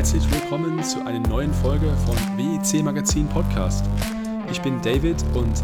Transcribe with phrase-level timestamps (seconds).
[0.00, 3.84] herzlich willkommen zu einer neuen Folge von WEC Magazin Podcast.
[4.50, 5.62] Ich bin David und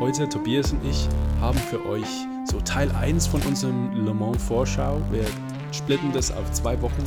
[0.00, 1.08] heute Tobias und ich
[1.40, 5.00] haben für euch so Teil 1 von unserem Le Mans Vorschau.
[5.12, 5.24] Wir
[5.70, 7.04] splitten das auf zwei Wochen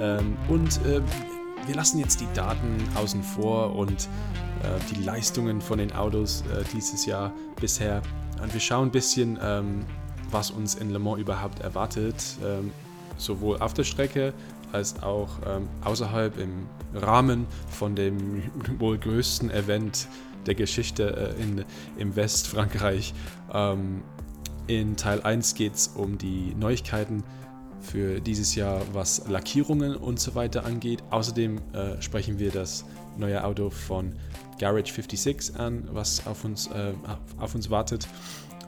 [0.00, 1.00] ähm, und äh,
[1.68, 4.08] wir lassen jetzt die Daten außen vor und
[4.64, 8.02] äh, die Leistungen von den Autos äh, dieses Jahr bisher.
[8.42, 9.84] Und wir schauen ein bisschen, ähm,
[10.32, 12.72] was uns in Le Mans überhaupt erwartet, ähm,
[13.18, 14.34] sowohl auf der Strecke
[14.72, 18.42] als auch ähm, außerhalb im Rahmen von dem
[18.78, 20.08] wohl größten Event
[20.46, 21.64] der Geschichte äh, in,
[21.98, 23.14] im Westfrankreich.
[23.52, 24.02] Ähm,
[24.66, 27.22] in Teil 1 geht es um die Neuigkeiten
[27.80, 31.02] für dieses Jahr, was Lackierungen und so weiter angeht.
[31.10, 32.84] Außerdem äh, sprechen wir das
[33.16, 34.14] neue Auto von
[34.58, 36.92] Garage 56 an, was auf uns, äh,
[37.38, 38.06] auf uns wartet.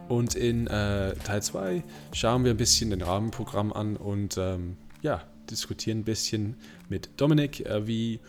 [0.08, 1.82] Und in äh, Teil 2
[2.12, 6.56] schauen wir ein bisschen den Rahmenprogramm an und ähm, ja, diskutieren ein bisschen
[6.88, 8.20] mit Dominik, äh, wie,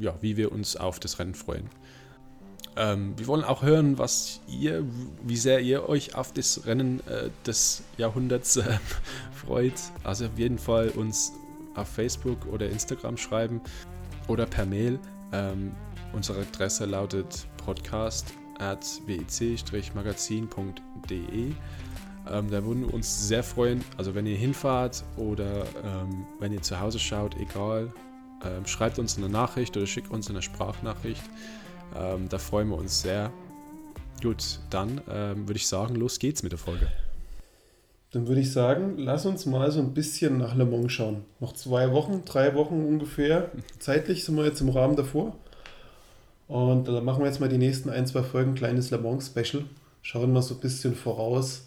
[0.00, 1.68] ja, wie wir uns auf das Rennen freuen.
[2.76, 4.84] Ähm, wir wollen auch hören, was ihr,
[5.24, 8.78] wie sehr ihr euch auf das Rennen äh, des Jahrhunderts äh,
[9.32, 9.72] freut.
[10.04, 11.32] Also auf jeden Fall uns
[11.74, 13.60] auf Facebook oder Instagram schreiben
[14.28, 15.00] oder per Mail.
[15.32, 15.72] Ähm,
[16.12, 18.26] unsere Adresse lautet podcast
[18.58, 21.54] at wec-magazin.de.
[22.30, 23.84] Ähm, da würden wir uns sehr freuen.
[23.96, 27.92] Also wenn ihr hinfahrt oder ähm, wenn ihr zu Hause schaut, egal,
[28.44, 31.22] ähm, schreibt uns eine Nachricht oder schickt uns eine Sprachnachricht.
[31.96, 33.32] Ähm, da freuen wir uns sehr.
[34.22, 36.88] Gut, dann ähm, würde ich sagen, los geht's mit der Folge.
[38.12, 41.24] Dann würde ich sagen, lass uns mal so ein bisschen nach Le Mans schauen.
[41.40, 43.50] Noch zwei Wochen, drei Wochen ungefähr.
[43.78, 45.36] Zeitlich sind wir jetzt im Rahmen davor.
[46.48, 49.64] Und dann machen wir jetzt mal die nächsten ein, zwei Folgen kleines Le Mans Special.
[50.02, 51.66] Schauen mal so ein bisschen voraus,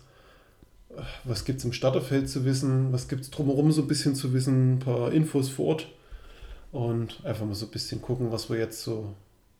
[1.24, 4.34] was gibt es im Starterfeld zu wissen, was gibt es drumherum so ein bisschen zu
[4.34, 5.88] wissen, ein paar Infos vor Ort
[6.72, 9.16] und einfach mal so ein bisschen gucken, was wir jetzt so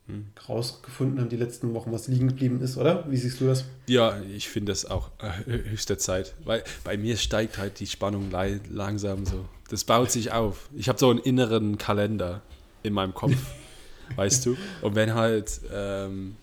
[0.08, 0.28] hm.
[0.48, 3.06] rausgefunden haben die letzten Wochen, was liegen geblieben ist, oder?
[3.10, 3.66] Wie siehst du das?
[3.88, 8.32] Ja, ich finde das auch äh, höchste Zeit, weil bei mir steigt halt die Spannung
[8.70, 9.46] langsam so.
[9.70, 10.70] Das baut sich auf.
[10.76, 12.42] Ich habe so einen inneren Kalender
[12.82, 13.36] in meinem Kopf,
[14.16, 14.58] weißt du?
[14.82, 16.36] Und wenn halt ähm,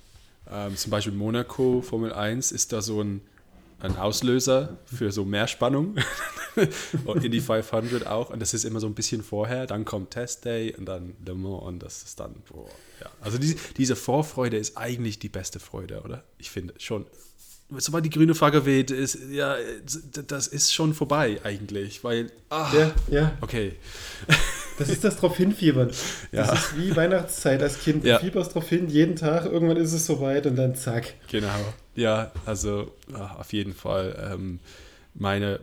[0.51, 3.21] ähm, zum Beispiel Monaco Formel 1 ist da so ein
[3.81, 5.97] ein Auslöser für so mehr Spannung.
[7.05, 8.31] und Indy 500 auch.
[8.31, 9.67] Und das ist immer so ein bisschen vorher.
[9.67, 12.69] Dann kommt Test Day und dann Le Mans und das ist dann, boah,
[13.01, 13.11] ja.
[13.21, 16.25] Also die, diese Vorfreude ist eigentlich die beste Freude, oder?
[16.39, 17.07] Ich finde schon.
[17.69, 19.57] Sobald die grüne Flagge weht, ist, ja,
[20.29, 23.39] das ist schon vorbei eigentlich, weil, ah, ja, ja.
[23.41, 23.75] okay.
[24.79, 25.91] Das ist das drauf hinfiebern.
[26.33, 26.47] Ja.
[26.47, 28.05] Das ist wie Weihnachtszeit als Kind.
[28.05, 28.19] Du ja.
[28.19, 31.15] fieberst drauf hin, jeden Tag, irgendwann ist es soweit und dann zack.
[31.31, 31.49] Genau.
[31.95, 34.33] Ja, also ach, auf jeden Fall.
[34.33, 34.61] Ähm,
[35.19, 35.61] meine,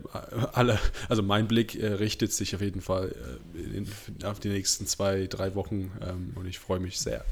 [0.54, 0.80] alle,
[1.10, 3.14] also mein Blick äh, richtet sich auf jeden Fall
[3.56, 3.88] äh, in,
[4.24, 7.24] auf die nächsten zwei, drei Wochen ähm, und ich freue mich sehr.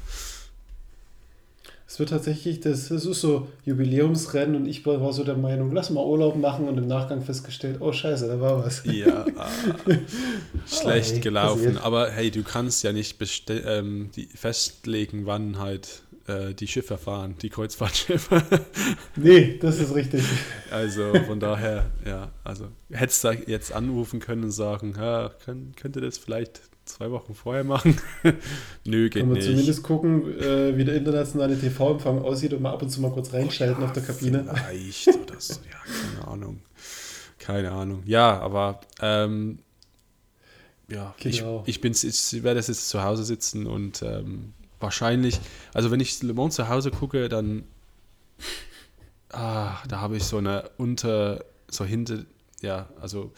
[1.92, 5.90] Es wird tatsächlich, das, das ist so Jubiläumsrennen und ich war so der Meinung, lass
[5.90, 8.82] mal Urlaub machen und im Nachgang festgestellt, oh scheiße, da war was.
[8.86, 9.50] Ja, ah,
[10.66, 11.64] schlecht oh, gelaufen.
[11.64, 11.84] Passiert.
[11.84, 13.18] Aber hey, du kannst ja nicht
[13.50, 18.42] ähm, die festlegen, wann halt äh, die Schiffe fahren, die Kreuzfahrtschiffe.
[19.16, 20.24] nee, das ist richtig.
[20.70, 25.30] Also von daher, ja, also hättest du jetzt anrufen können und sagen, ja,
[25.76, 27.96] könnte das vielleicht zwei Wochen vorher machen?
[28.84, 32.82] Nö, geht Können wir zumindest gucken, äh, wie der internationale TV-Empfang aussieht und mal ab
[32.82, 34.44] und zu mal kurz reinschalten oh, ja, auf der Kabine.
[34.68, 36.60] Vielleicht oder so, ja, keine Ahnung.
[37.38, 38.02] Keine Ahnung.
[38.06, 39.58] Ja, aber ähm,
[40.88, 41.62] ja, genau.
[41.66, 45.40] ich, ich, bin's, ich werde jetzt zu Hause sitzen und ähm, wahrscheinlich,
[45.72, 47.64] also wenn ich Le Mans zu Hause gucke, dann,
[49.30, 52.24] ah, da habe ich so eine unter, so hinter,
[52.60, 53.32] ja, also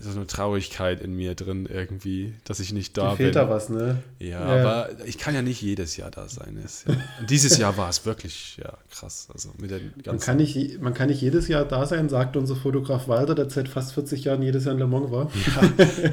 [0.00, 3.42] so eine Traurigkeit in mir drin irgendwie, dass ich nicht da Dir fehlt bin.
[3.42, 4.02] da was, ne?
[4.18, 6.56] Ja, ja, aber ich kann ja nicht jedes Jahr da sein.
[6.64, 6.94] Ist, ja.
[7.28, 9.28] dieses Jahr war es wirklich ja, krass.
[9.32, 12.36] Also mit den ganzen man, kann nicht, man kann nicht jedes Jahr da sein, sagt
[12.36, 15.30] unser Fotograf Walter, der seit fast 40 Jahren jedes Jahr in Le Mans war.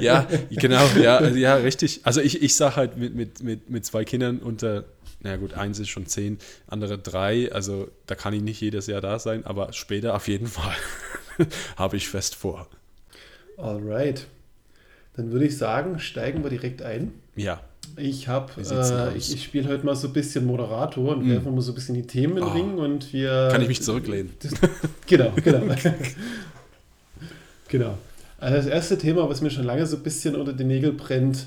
[0.00, 2.00] ja genau, ja, ja, richtig.
[2.04, 4.84] Also ich, ich sage halt mit, mit, mit, mit zwei Kindern unter,
[5.20, 9.00] na gut, eins ist schon zehn, andere drei, also da kann ich nicht jedes Jahr
[9.00, 10.74] da sein, aber später auf jeden Fall
[11.76, 12.68] habe ich fest vor.
[13.62, 14.26] Alright.
[15.16, 17.12] Dann würde ich sagen, steigen wir direkt ein.
[17.36, 17.60] Ja.
[17.96, 21.30] Ich habe, äh, ich, ich spiele heute mal so ein bisschen Moderator und mm.
[21.30, 22.52] werfe mal so ein bisschen die Themen in den oh.
[22.52, 23.48] Ring und wir.
[23.50, 24.32] Kann ich mich zurücklehnen?
[25.06, 25.74] Genau, genau.
[27.68, 27.98] genau.
[28.38, 31.46] Also das erste Thema, was mir schon lange so ein bisschen unter die Nägel brennt,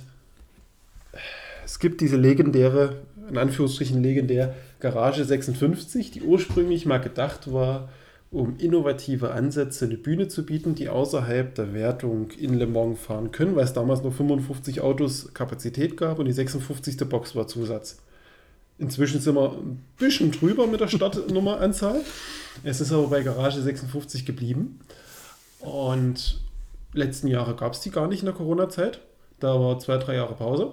[1.66, 2.98] es gibt diese legendäre,
[3.30, 7.90] in Anführungsstrichen legendär, Garage 56, die ursprünglich mal gedacht war,
[8.34, 13.32] um innovative Ansätze eine Bühne zu bieten, die außerhalb der Wertung in Le Mans fahren
[13.32, 16.98] können, weil es damals nur 55 Autos Kapazität gab und die 56.
[17.08, 18.00] Box war Zusatz.
[18.80, 22.02] Inzwischen sind wir ein bisschen drüber mit der Startnummeranzahl.
[22.64, 24.80] Es ist aber bei Garage 56 geblieben.
[25.60, 26.42] Und
[26.94, 29.00] letzten Jahre gab es die gar nicht in der Corona-Zeit.
[29.40, 30.72] Da war zwei, drei Jahre Pause.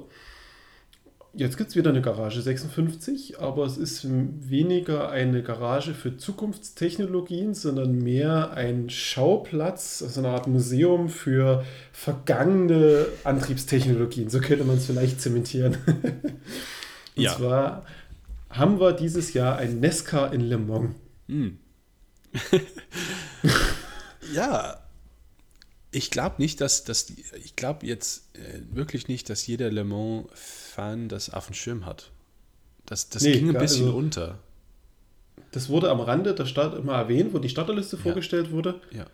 [1.32, 7.54] Jetzt gibt es wieder eine Garage 56, aber es ist weniger eine Garage für Zukunftstechnologien,
[7.54, 14.28] sondern mehr ein Schauplatz, also eine Art Museum für vergangene Antriebstechnologien.
[14.28, 15.76] So könnte man es vielleicht zementieren.
[17.16, 17.36] Und ja.
[17.36, 17.86] zwar
[18.48, 20.96] haben wir dieses Jahr ein Nesca in Le Mans.
[21.28, 21.58] Hm.
[24.34, 24.80] ja,
[25.92, 29.84] ich glaube nicht, dass, dass die, ich glaube jetzt äh, wirklich nicht, dass jeder Le
[30.70, 32.10] Mans-Fan das auf dem Schirm hat.
[32.86, 34.38] Das, das nee, ging ein bisschen also, unter.
[35.52, 38.02] Das wurde am Rande der Stadt immer erwähnt, wo die Starterliste ja.
[38.02, 38.80] vorgestellt wurde.
[38.90, 39.06] Ja.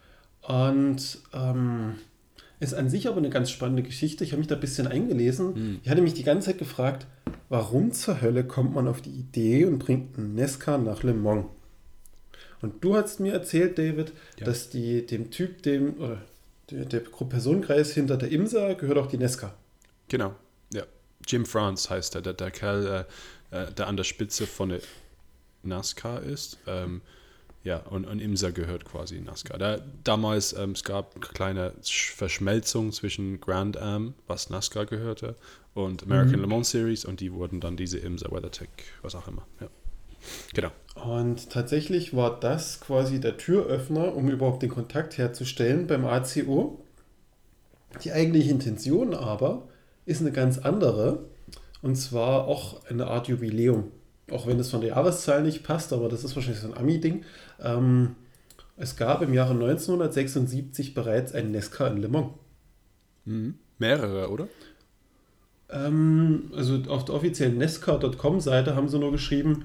[0.42, 1.94] Und ähm,
[2.60, 4.24] ist an sich aber eine ganz spannende Geschichte.
[4.24, 5.54] Ich habe mich da ein bisschen eingelesen.
[5.54, 5.80] Hm.
[5.82, 7.06] Ich hatte mich die ganze Zeit gefragt,
[7.48, 11.46] warum zur Hölle kommt man auf die Idee und bringt einen Nesca nach Le Mans?
[12.62, 14.46] Und du hast mir erzählt, David, ja.
[14.46, 16.22] dass die dem Typ, dem, oder
[16.70, 19.52] der, der Personenkreis hinter der IMSA gehört auch die Nesca.
[20.08, 20.34] Genau.
[21.26, 23.06] Jim France heißt er, der, der Kerl,
[23.50, 24.80] äh, äh der an der Spitze von der
[25.62, 26.58] NASCAR ist.
[26.66, 27.02] Ähm,
[27.64, 29.58] ja, und, und IMSA gehört quasi NASCAR.
[29.58, 35.34] Da, damals, ähm, es gab eine kleine Verschmelzung zwischen Grand Am, was NASCAR gehörte,
[35.74, 36.42] und American mhm.
[36.42, 38.68] Le Mans Series und die wurden dann diese IMSA WeatherTech,
[39.02, 39.46] was auch immer.
[39.60, 39.66] Ja.
[40.54, 40.70] Genau.
[40.94, 46.80] Und tatsächlich war das quasi der Türöffner, um überhaupt den Kontakt herzustellen beim ACO.
[48.04, 49.68] Die eigentliche Intention aber
[50.06, 51.26] ist eine ganz andere.
[51.82, 53.92] Und zwar auch eine Art Jubiläum.
[54.30, 57.24] Auch wenn es von der Jahreszahl nicht passt, aber das ist wahrscheinlich so ein Ami-Ding.
[57.62, 58.16] Ähm,
[58.76, 62.30] es gab im Jahre 1976 bereits ein Nesca in Le Mans.
[63.24, 63.54] Mhm.
[63.78, 64.48] Mehrere, oder?
[65.70, 69.64] Ähm, also auf der offiziellen nesca.com-Seite haben sie nur geschrieben,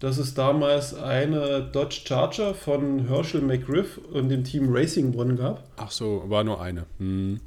[0.00, 5.64] dass es damals eine Dodge Charger von Herschel McGriff und dem Team Racing One gab.
[5.76, 6.86] Ach so, war nur eine.
[6.98, 7.40] Hm.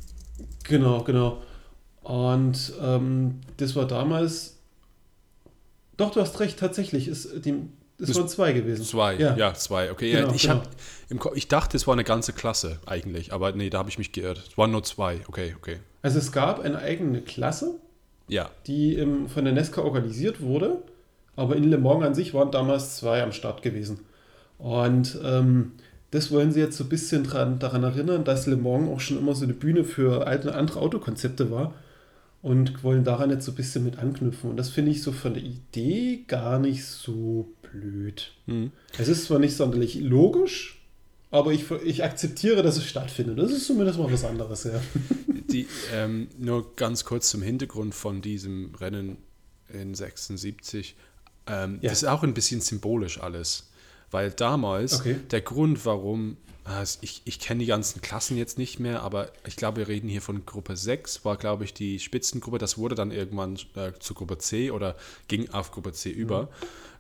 [0.64, 1.42] Genau, genau.
[2.08, 4.60] Und ähm, das war damals.
[5.98, 7.10] Doch, du hast recht, tatsächlich.
[7.10, 7.56] Ist die,
[8.00, 8.86] es waren zwei gewesen.
[8.86, 9.92] Zwei, ja, ja zwei.
[9.92, 11.26] Okay, genau, ja, ich, genau.
[11.26, 14.14] Hab, ich dachte, es war eine ganze Klasse eigentlich, aber nee, da habe ich mich
[14.14, 14.42] geirrt.
[14.50, 15.20] Es waren nur zwei.
[15.28, 15.80] Okay, okay.
[16.02, 17.76] Also es gab eine eigene Klasse,
[18.30, 18.52] ja.
[18.68, 20.78] die im, von der Nesca organisiert wurde.
[21.36, 24.00] Aber in Le Mans an sich waren damals zwei am Start gewesen.
[24.60, 25.74] Und ähm,
[26.12, 29.18] das wollen sie jetzt so ein bisschen dran, daran erinnern, dass Le Mans auch schon
[29.18, 31.74] immer so eine Bühne für alte, andere Autokonzepte war
[32.42, 34.50] und wollen daran jetzt so ein bisschen mit anknüpfen.
[34.50, 38.32] Und das finde ich so von der Idee gar nicht so blöd.
[38.46, 38.72] Mhm.
[38.98, 40.82] Es ist zwar nicht sonderlich logisch,
[41.32, 43.40] aber ich, ich akzeptiere, dass es stattfindet.
[43.40, 44.80] Das ist zumindest mal was anderes, ja.
[45.52, 49.18] Die, ähm, nur ganz kurz zum Hintergrund von diesem Rennen
[49.70, 50.96] in 76.
[51.48, 51.90] Ähm, ja.
[51.90, 53.67] Das ist auch ein bisschen symbolisch alles.
[54.12, 55.18] Weil damals okay.
[55.32, 59.56] der Grund, warum, also ich, ich kenne die ganzen Klassen jetzt nicht mehr, aber ich
[59.56, 62.58] glaube, wir reden hier von Gruppe 6, war, glaube ich, die Spitzengruppe.
[62.58, 64.96] Das wurde dann irgendwann äh, zu Gruppe C oder
[65.28, 66.44] ging auf Gruppe C über.
[66.44, 66.48] Mhm.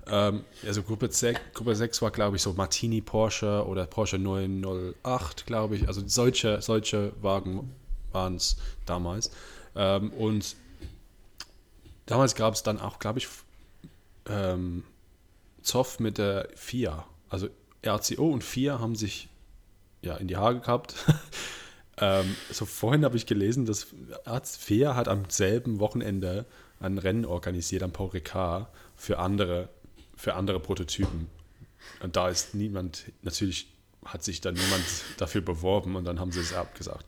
[0.09, 5.45] Ähm, also Gruppe, C, Gruppe 6 war, glaube ich, so Martini Porsche oder Porsche 908,
[5.45, 5.87] glaube ich.
[5.87, 7.73] Also solche, solche Wagen
[8.11, 9.31] waren es damals.
[9.76, 10.56] Ähm, und
[12.06, 13.28] damals gab es dann auch, glaube ich,
[14.30, 14.83] ähm,
[15.68, 17.06] Zoff mit der FIA.
[17.30, 17.50] Also
[17.86, 19.28] RCO und FIA haben sich
[20.02, 20.95] ja in die Haare gehabt.
[21.97, 23.88] ähm, so vorhin habe ich gelesen, dass
[24.57, 26.45] FIA hat am selben Wochenende
[26.80, 29.69] ein Rennen organisiert am Paul Ricard für andere,
[30.16, 31.28] für andere Prototypen.
[32.02, 33.68] Und da ist niemand, natürlich
[34.06, 34.86] hat sich dann niemand
[35.18, 37.06] dafür beworben und dann haben sie es abgesagt.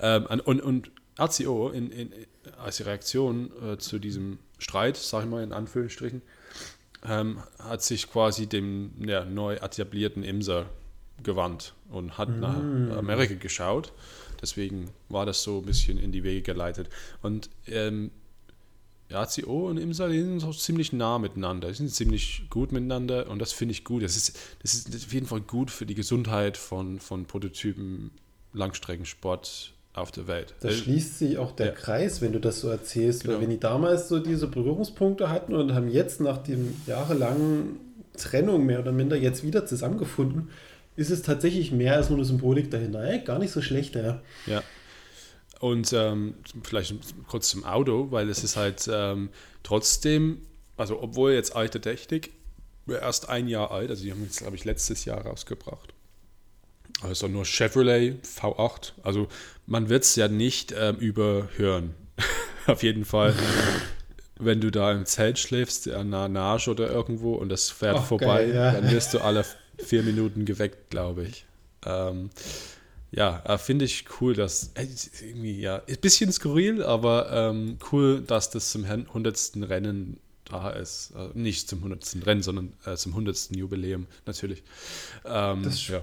[0.00, 0.90] Ähm, und, und
[1.20, 2.12] RCO in, in,
[2.58, 6.22] als Reaktion äh, zu diesem Streit, sage ich mal in Anführungsstrichen,
[7.04, 10.66] ähm, hat sich quasi dem ja, neu etablierten Imser
[11.22, 12.40] gewandt und hat mm.
[12.40, 13.92] nach Amerika geschaut.
[14.40, 16.88] Deswegen war das so ein bisschen in die Wege geleitet.
[17.22, 18.10] Und ähm,
[19.12, 21.68] ACO und IMSA die sind auch ziemlich nah miteinander.
[21.68, 24.02] Die sind ziemlich gut miteinander und das finde ich gut.
[24.02, 28.10] Das ist, das ist auf jeden Fall gut für die Gesundheit von, von Prototypen
[28.52, 30.54] Langstreckensport auf der Welt.
[30.60, 31.72] Da schließt sich auch der ja.
[31.72, 33.34] Kreis, wenn du das so erzählst, genau.
[33.34, 37.78] weil wenn die damals so diese Berührungspunkte hatten und haben jetzt nach dem jahrelangen
[38.16, 40.50] Trennung mehr oder minder jetzt wieder zusammengefunden,
[40.96, 43.02] ist es tatsächlich mehr als nur eine Symbolik dahinter.
[43.02, 44.20] Ey, gar nicht so schlecht, ja.
[44.46, 44.62] Ja.
[45.60, 46.34] Und ähm,
[46.64, 46.94] vielleicht
[47.28, 49.28] kurz zum Auto, weil es ist halt ähm,
[49.62, 50.38] trotzdem,
[50.76, 52.32] also obwohl jetzt alte Technik,
[52.88, 55.94] erst ein Jahr alt, also die haben jetzt, glaube ich, letztes Jahr rausgebracht.
[57.02, 58.92] Also nur Chevrolet V8.
[59.02, 59.28] Also
[59.66, 61.94] man wird es ja nicht ähm, überhören.
[62.66, 63.34] Auf jeden Fall.
[64.38, 68.04] Wenn du da im Zelt schläfst, an einer Nage oder irgendwo und das fährt Ach,
[68.04, 68.72] vorbei, geil, ja.
[68.72, 69.44] dann wirst du alle
[69.78, 71.44] vier Minuten geweckt, glaube ich.
[71.84, 72.30] Ähm,
[73.10, 74.86] ja, äh, finde ich cool, dass äh,
[75.20, 79.52] irgendwie, ja, ein bisschen skurril, aber ähm, cool, dass das zum 100.
[79.68, 81.12] Rennen da ist.
[81.16, 82.16] Äh, nicht zum 100.
[82.24, 83.54] Rennen, sondern äh, zum 100.
[83.54, 84.62] Jubiläum, natürlich.
[85.24, 86.00] Ähm, Das, ja.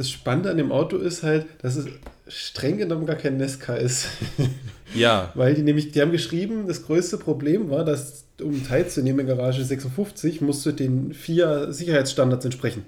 [0.00, 1.86] Das Spannende an dem Auto ist halt, dass es
[2.26, 4.08] streng genommen gar kein Nesca ist.
[4.94, 9.26] ja, Weil die nämlich, die haben geschrieben, das größte Problem war, dass um teilzunehmen in
[9.26, 12.86] Garage 56 musst du den vier Sicherheitsstandards entsprechen.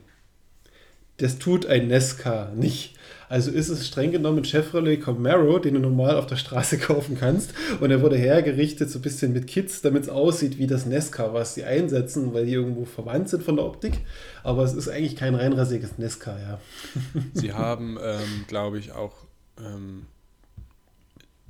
[1.18, 2.94] Das tut ein Nesca nicht.
[3.32, 7.16] Also ist es streng genommen ein Chevrolet Camaro, den du normal auf der Straße kaufen
[7.18, 7.54] kannst.
[7.80, 11.32] Und er wurde hergerichtet so ein bisschen mit Kits, damit es aussieht wie das Nesca,
[11.32, 14.00] was sie einsetzen, weil die irgendwo verwandt sind von der Optik.
[14.42, 16.60] Aber es ist eigentlich kein reinrassiges Nesca, ja.
[17.32, 19.14] sie haben, ähm, glaube ich, auch
[19.58, 20.04] ähm,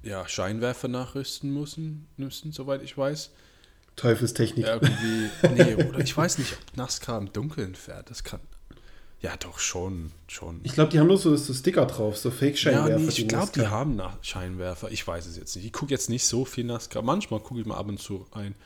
[0.05, 3.33] ja, Scheinwerfer nachrüsten müssen, müssen, soweit ich weiß.
[3.97, 4.67] Teufelstechnik.
[4.67, 8.09] Irgendwie, nee, oder ich weiß nicht, ob NASCAR im Dunkeln fährt.
[8.09, 8.39] Das kann.
[9.23, 10.61] Ja, doch schon, schon.
[10.65, 12.91] Ich glaube, die haben nur so, so Sticker drauf, so Fake-Scheinwerfer.
[12.91, 14.91] ja, nee, ich glaube, die haben nach Scheinwerfer.
[14.91, 15.65] Ich weiß es jetzt nicht.
[15.65, 17.03] Ich gucke jetzt nicht so viel NASCAR.
[17.03, 18.57] Manchmal gucke ich mal ab und zu ein.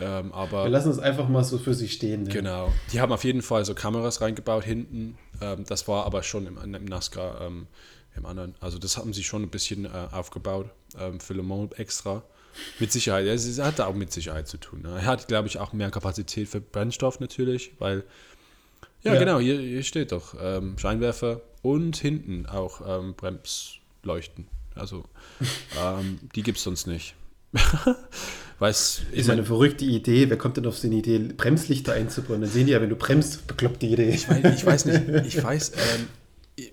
[0.00, 2.24] Ähm, aber Wir lassen es einfach mal so für sich stehen.
[2.24, 2.30] Ne?
[2.30, 2.72] Genau.
[2.92, 5.16] Die haben auf jeden Fall so Kameras reingebaut hinten.
[5.40, 7.66] Ähm, das war aber schon im, im NASCAR ähm,
[8.16, 8.56] im anderen.
[8.60, 10.68] Also das haben sie schon ein bisschen äh, aufgebaut
[10.98, 12.22] ähm, für Le Mans extra.
[12.80, 13.26] Mit Sicherheit.
[13.26, 14.82] Ja, Es hat auch mit Sicherheit zu tun.
[14.82, 14.90] Ne?
[14.96, 18.02] Er hat, glaube ich, auch mehr Kapazität für Brennstoff natürlich, weil
[19.02, 19.18] ja, Ja.
[19.18, 24.46] genau, hier, hier steht doch ähm, Scheinwerfer und hinten auch ähm, Bremsleuchten.
[24.74, 25.04] Also
[25.82, 27.14] ähm, die gibt es sonst nicht.
[28.58, 30.28] Weiß, Ist ja eine verrückte Idee.
[30.28, 32.42] Wer kommt denn auf so eine Idee, Bremslichter einzubauen?
[32.42, 34.10] Dann sehen die ja, wenn du bremst, bekloppte Idee.
[34.10, 36.08] Ich weiß, ich weiß nicht, ich weiß, ähm,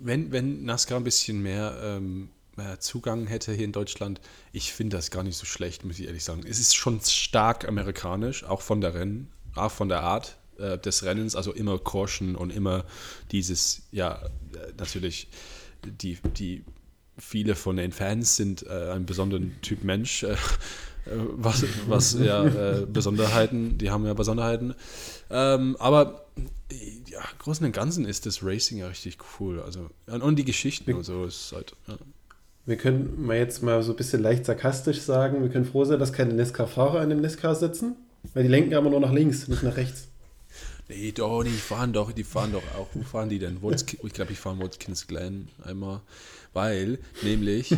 [0.01, 4.19] wenn, wenn NASCAR ein bisschen mehr, ähm, mehr Zugang hätte hier in Deutschland,
[4.51, 6.43] ich finde das gar nicht so schlecht, muss ich ehrlich sagen.
[6.45, 11.03] Es ist schon stark amerikanisch, auch von der Rennen, auch von der Art äh, des
[11.03, 12.85] Rennens, also immer Caution und immer
[13.31, 14.21] dieses, ja,
[14.53, 15.27] äh, natürlich
[15.85, 16.63] die, die
[17.17, 20.37] viele von den Fans sind äh, ein besonderer Typ Mensch, äh, äh,
[21.31, 24.75] was, was ja äh, Besonderheiten, die haben ja Besonderheiten.
[25.29, 26.25] Ähm, aber
[27.09, 29.61] ja, im Großen und Ganzen ist das Racing ja richtig cool.
[29.61, 31.73] Also, und, und die Geschichten und so ist halt.
[31.87, 31.97] Ja.
[32.65, 35.99] Wir können mal jetzt mal so ein bisschen leicht sarkastisch sagen, wir können froh sein,
[35.99, 37.95] dass keine Nesca-Fahrer an dem Nesca sitzen,
[38.33, 40.06] weil die lenken aber nur nach links, nicht nach rechts.
[40.89, 42.87] Nee, doch, die fahren doch, die fahren doch auch.
[42.93, 43.61] Wo fahren die denn?
[43.61, 46.01] Watkin, ich glaube, ich fahre Watkins Glen einmal.
[46.53, 47.75] Weil, nämlich,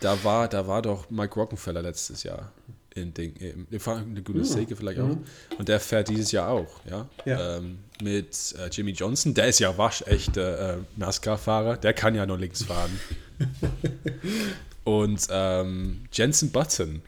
[0.00, 2.52] da war, da war doch Mike Rockenfeller letztes Jahr
[2.94, 3.34] in Ding.
[3.36, 5.16] im- Wir fahren eine gute Säge vielleicht auch.
[5.58, 7.08] Und der fährt dieses Jahr auch, ja.
[7.24, 7.56] Ja.
[7.56, 12.38] Ähm, mit äh, Jimmy Johnson, der ist ja waschechter äh, NASCAR-Fahrer, der kann ja nur
[12.38, 13.00] links fahren.
[14.84, 17.02] Und ähm, Jensen Button,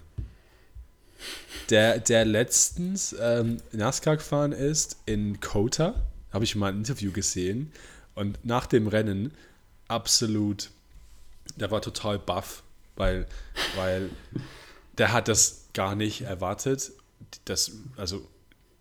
[1.70, 5.94] der, der letztens ähm, NASCAR gefahren ist in Kota,
[6.32, 7.73] habe ich mal ein Interview gesehen.
[8.14, 9.32] Und nach dem Rennen
[9.88, 10.70] absolut,
[11.56, 12.62] der war total baff,
[12.96, 13.26] weil,
[13.76, 14.11] weil
[14.99, 16.92] der hat das gar nicht erwartet.
[17.44, 18.26] Das, also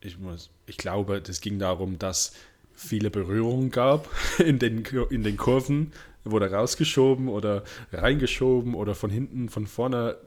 [0.02, 2.34] ich, muss, ich glaube, das ging darum, dass
[2.74, 5.92] viele Berührungen gab in den, in den Kurven.
[6.28, 7.64] Wurde rausgeschoben oder
[7.94, 10.18] reingeschoben oder von hinten, von vorne.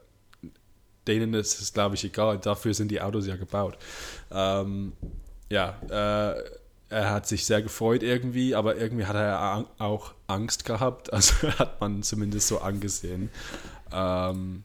[1.09, 2.39] Denen ist es, glaube ich, egal.
[2.39, 3.77] Dafür sind die Autos ja gebaut.
[4.31, 4.93] Ähm,
[5.51, 6.43] ja, äh,
[6.91, 11.13] er hat sich sehr gefreut irgendwie, aber irgendwie hat er auch Angst gehabt.
[11.19, 13.31] Also hat man zumindest so angesehen.
[13.93, 14.63] Ähm,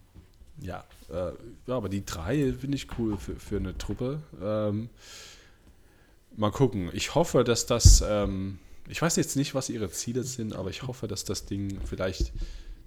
[0.62, 1.31] ja, äh,
[1.67, 4.19] ja, aber die drei finde ich cool für, für eine Truppe.
[4.41, 4.89] Ähm,
[6.35, 6.89] mal gucken.
[6.93, 10.83] Ich hoffe, dass das, ähm, ich weiß jetzt nicht, was ihre Ziele sind, aber ich
[10.83, 12.31] hoffe, dass das Ding vielleicht,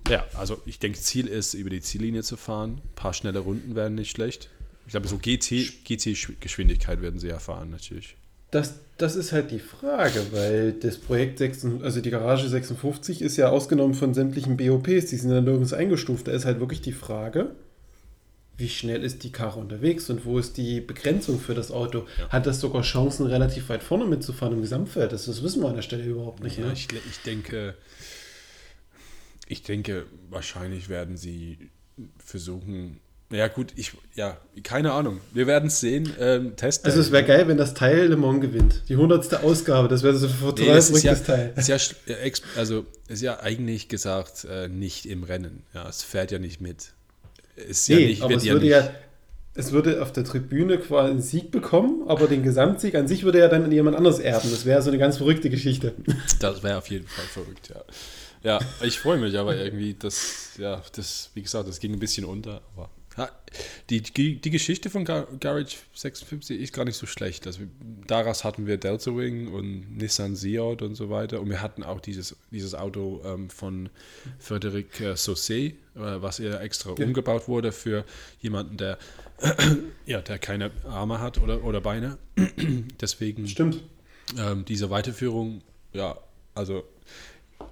[0.09, 2.81] ja, also ich denke, Ziel ist, über die Ziellinie zu fahren.
[2.85, 4.51] Ein paar schnelle Runden wären nicht schlecht.
[4.87, 8.17] Ich glaube, so GT, GT-Geschwindigkeit werden sie erfahren, natürlich.
[8.53, 13.37] Das, das ist halt die Frage, weil das Projekt 6, also die Garage 56 ist
[13.37, 16.29] ja ausgenommen von sämtlichen BOPs, die sind ja nirgends eingestuft.
[16.29, 17.51] Da ist halt wirklich die Frage,
[18.57, 22.07] wie schnell ist die Karre unterwegs und wo ist die Begrenzung für das Auto?
[22.19, 22.29] Ja.
[22.31, 25.13] Hat das sogar Chancen, relativ weit vorne mitzufahren im Gesamtfeld?
[25.13, 26.59] Das, das wissen wir an der Stelle überhaupt nicht.
[26.59, 26.73] Ja, ne?
[26.73, 27.75] ich, ich denke,
[29.47, 31.71] ich denke, wahrscheinlich werden sie
[32.19, 33.01] versuchen.
[33.31, 35.21] Ja, gut, ich, ja, keine Ahnung.
[35.33, 36.13] Wir werden es sehen.
[36.21, 36.85] Ähm, Test.
[36.85, 38.83] Also es wäre geil, wenn das Teil Le Mans gewinnt.
[38.89, 41.53] Die hundertste Ausgabe, das wäre so ein Nee, es ist ja, Teil.
[41.57, 41.77] ist ja,
[42.07, 42.17] ja,
[42.57, 45.65] also ist ja eigentlich gesagt äh, nicht im Rennen.
[45.75, 46.93] Ja, es fährt ja nicht mit.
[47.57, 48.91] Ist ja nee, nicht, aber es ja würde nicht, ja,
[49.55, 53.39] es würde auf der Tribüne quasi einen Sieg bekommen, aber den Gesamtsieg an sich würde
[53.39, 54.51] ja dann jemand anderes erben.
[54.51, 55.95] Das wäre so eine ganz verrückte Geschichte.
[56.39, 57.83] Das wäre auf jeden Fall verrückt, ja.
[58.47, 62.25] Ja, ich freue mich aber irgendwie, dass, ja, das, wie gesagt, das ging ein bisschen
[62.25, 62.91] unter, aber
[63.89, 67.47] die, die, Geschichte von Gar Garage 56 ist gar nicht so schlecht.
[67.47, 67.61] Also
[68.07, 71.41] daraus hatten wir Delta Wing und Nissan Seat und so weiter.
[71.41, 73.89] Und wir hatten auch dieses, dieses Auto ähm, von
[74.39, 77.07] Frederic äh, Saussé, äh, was ja extra ja.
[77.07, 78.05] umgebaut wurde für
[78.41, 78.99] jemanden, der,
[80.07, 82.19] ja, der keine Arme hat oder, oder Beine.
[83.01, 83.83] Deswegen Stimmt.
[84.39, 85.63] Ähm, diese Weiterführung,
[85.95, 86.19] ja,
[86.55, 86.85] also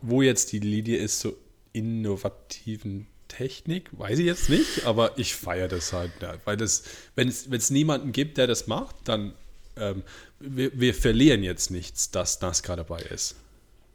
[0.02, 1.36] wo jetzt die Linie ist, so
[1.72, 6.12] innovativen Technik, weiß ich jetzt nicht, aber ich feiere das halt.
[6.20, 6.84] Ja, weil das,
[7.16, 9.34] wenn es niemanden gibt, der das macht, dann
[9.76, 10.02] ähm,
[10.38, 13.36] wir, wir, verlieren jetzt nichts, dass NASCAR dabei ist.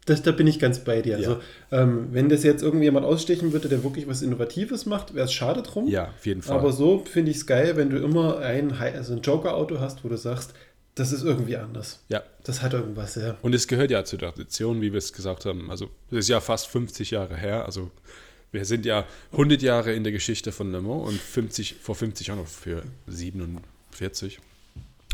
[0.05, 1.19] Das, da bin ich ganz bei dir.
[1.19, 1.29] Ja.
[1.29, 1.41] Also,
[1.71, 5.61] ähm, wenn das jetzt irgendjemand ausstechen würde, der wirklich was Innovatives macht, wäre es schade
[5.61, 5.87] drum.
[5.87, 6.57] Ja, auf jeden Fall.
[6.57, 10.09] Aber so finde ich es geil, wenn du immer ein, also ein Joker-Auto hast, wo
[10.09, 10.53] du sagst,
[10.99, 12.03] das ist irgendwie anders.
[12.09, 12.23] Ja.
[12.43, 13.37] Das hat irgendwas, ja.
[13.41, 15.71] Und es gehört ja zur Tradition, wie wir es gesagt haben.
[15.71, 17.65] Also, es ist ja fast 50 Jahre her.
[17.65, 17.89] Also,
[18.51, 22.27] wir sind ja 100 Jahre in der Geschichte von Le Mans und 50, vor 50
[22.27, 24.39] Jahren, für 47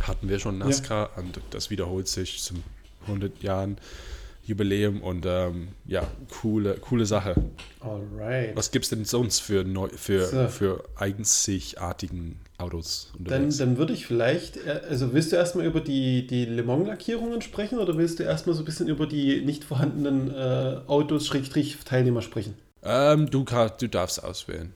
[0.01, 1.21] hatten wir schon NASCAR ja.
[1.21, 2.63] und das wiederholt sich zum
[3.03, 3.77] 100 Jahren
[4.45, 6.03] Jubiläum und ähm, ja,
[6.41, 7.35] coole, coole Sache.
[7.79, 8.55] Alright.
[8.55, 10.47] Was gibt es denn sonst für, neu, für, so.
[10.47, 13.57] für einzigartigen Autos unterwegs?
[13.57, 17.41] Dann, dann würde ich vielleicht, äh, also willst du erstmal über die, die Le Mans-Lackierungen
[17.41, 21.77] sprechen oder willst du erstmal so ein bisschen über die nicht vorhandenen äh, Autos, Schrägstrich,
[21.83, 22.53] Teilnehmer sprechen?
[22.83, 24.71] Ähm, du, du darfst auswählen.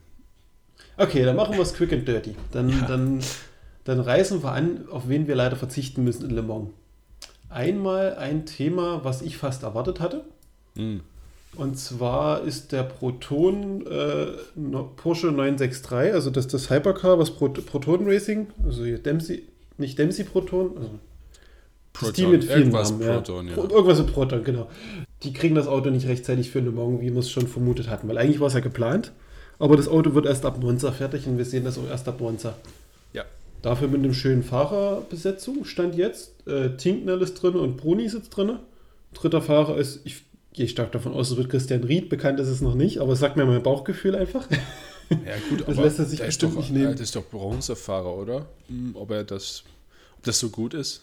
[0.97, 2.35] Okay, dann machen wir es quick and dirty.
[2.51, 2.85] Dann, ja.
[2.87, 3.19] dann,
[3.83, 6.69] dann reißen wir an, auf wen wir leider verzichten müssen in Le Mans.
[7.49, 10.23] Einmal ein Thema, was ich fast erwartet hatte.
[10.75, 11.01] Mhm.
[11.55, 14.27] Und zwar ist der Proton äh,
[14.95, 20.25] Porsche 963, also das, das Hypercar, was Pro, Proton Racing, also hier Dempsey, nicht Dempsey
[20.25, 20.91] Proton, also
[21.91, 23.57] Proton, die mit vielen irgendwas Namen, Proton, ja.
[23.57, 23.63] ja.
[23.63, 24.69] Irgendwas mit Proton, genau.
[25.23, 28.07] Die kriegen das Auto nicht rechtzeitig für Le Mans, wie wir es schon vermutet hatten,
[28.07, 29.11] weil eigentlich war es ja geplant.
[29.57, 32.21] Aber das Auto wird erst ab Monza fertig und wir sehen das auch erst ab
[32.21, 32.55] Monza.
[33.11, 33.25] Ja.
[33.61, 36.47] Dafür mit einem schönen Fahrerbesetzung stand jetzt.
[36.47, 38.59] Äh, Tinknell ist drin und Bruni sitzt drin.
[39.13, 42.09] Dritter Fahrer ist, ich gehe stark davon aus, es wird Christian Ried.
[42.09, 44.47] Bekannt ist es noch nicht, aber es sagt mir mein Bauchgefühl einfach.
[45.09, 45.17] Ja,
[45.49, 46.91] gut, das aber lässt er sich bestimmt doch, nicht nehmen.
[46.91, 48.45] Das ist doch Bronzefahrer, oder?
[48.67, 49.63] Hm, ob er das,
[50.17, 51.01] ob das so gut ist?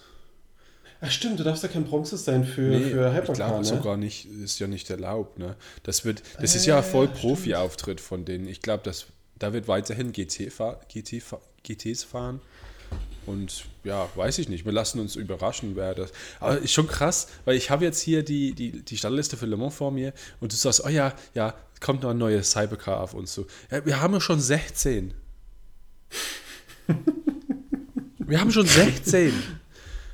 [1.00, 3.28] Ach stimmt, du darfst ja kein Bronze sein für, nee, für Hypercar.
[3.28, 3.64] Ich glaube ne?
[3.64, 5.38] sogar nicht, ist ja nicht erlaubt.
[5.38, 5.56] Ne?
[5.82, 8.48] Das, wird, das äh, ist ja voll Profi-Auftritt von denen.
[8.48, 8.90] Ich glaube,
[9.38, 10.50] da wird weiterhin GT,
[10.88, 11.22] GT,
[11.66, 12.40] GTs fahren.
[13.26, 14.64] Und ja, weiß ich nicht.
[14.64, 16.12] Wir lassen uns überraschen, wer das.
[16.38, 19.56] Aber ist schon krass, weil ich habe jetzt hier die, die, die Startliste für Le
[19.56, 23.14] Mans vor mir und du sagst, oh ja, ja, kommt noch ein neues Cybercar auf
[23.14, 23.46] uns zu.
[23.70, 25.12] Ja, wir haben ja schon 16.
[28.18, 29.32] wir haben schon 16.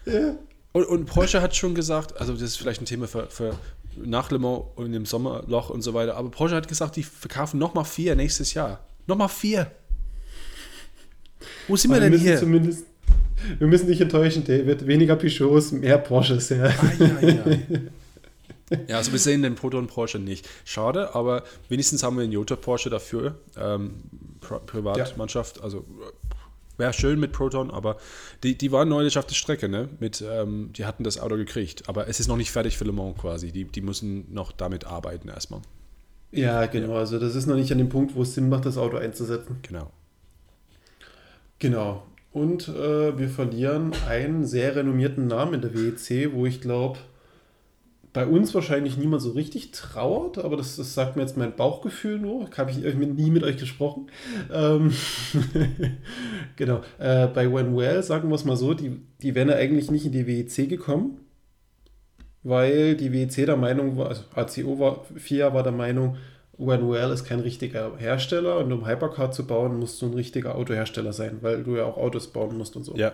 [0.06, 0.36] Ja.
[0.72, 3.58] Und, und, Porsche hat schon gesagt, also das ist vielleicht ein Thema für, für
[3.96, 7.58] nach Le Mans und im Sommerloch und so weiter, aber Porsche hat gesagt, die verkaufen
[7.58, 8.80] nochmal vier nächstes Jahr.
[9.06, 9.70] Nochmal vier.
[11.68, 12.38] Wo sind wir denn hier?
[12.38, 12.86] Zumindest,
[13.58, 14.86] wir müssen dich enttäuschen, David.
[14.86, 16.48] Weniger Peugeots, mehr Porsches.
[16.48, 16.64] Ja.
[16.64, 17.44] Ah, ja, ja.
[18.88, 20.48] ja, also wir sehen den Proton Porsche nicht.
[20.64, 23.36] Schade, aber wenigstens haben wir einen Jota Porsche dafür.
[23.56, 23.94] Ähm,
[24.40, 25.62] Pri Privatmannschaft, ja.
[25.62, 25.84] also
[26.78, 27.96] wäre schön mit Proton, aber
[28.42, 29.88] die, die waren neulich auf der Strecke, ne?
[30.00, 32.92] Mit, ähm, die hatten das Auto gekriegt, aber es ist noch nicht fertig für Le
[32.92, 33.52] Mans quasi.
[33.52, 35.60] Die, die müssen noch damit arbeiten erstmal.
[36.32, 36.94] Ja, genau.
[36.94, 39.58] Also das ist noch nicht an dem Punkt, wo es Sinn macht, das Auto einzusetzen.
[39.62, 39.90] Genau.
[41.62, 42.02] Genau.
[42.32, 46.98] Und äh, wir verlieren einen sehr renommierten Namen in der WEC, wo ich glaube,
[48.12, 52.18] bei uns wahrscheinlich niemand so richtig trauert, aber das, das sagt mir jetzt mein Bauchgefühl
[52.18, 52.50] nur.
[52.56, 54.08] Habe ich nie mit euch gesprochen.
[54.52, 54.92] Ähm
[56.56, 56.80] genau.
[56.98, 60.26] Äh, bei Well sagen wir es mal so, die, die wären eigentlich nicht in die
[60.26, 61.20] WEC gekommen,
[62.42, 66.16] weil die WEC der Meinung war, also ACO war, FIA war der Meinung,
[66.66, 71.12] Well ist kein richtiger Hersteller und um Hypercar zu bauen, musst du ein richtiger Autohersteller
[71.12, 72.96] sein, weil du ja auch Autos bauen musst und so.
[72.96, 73.12] Ja.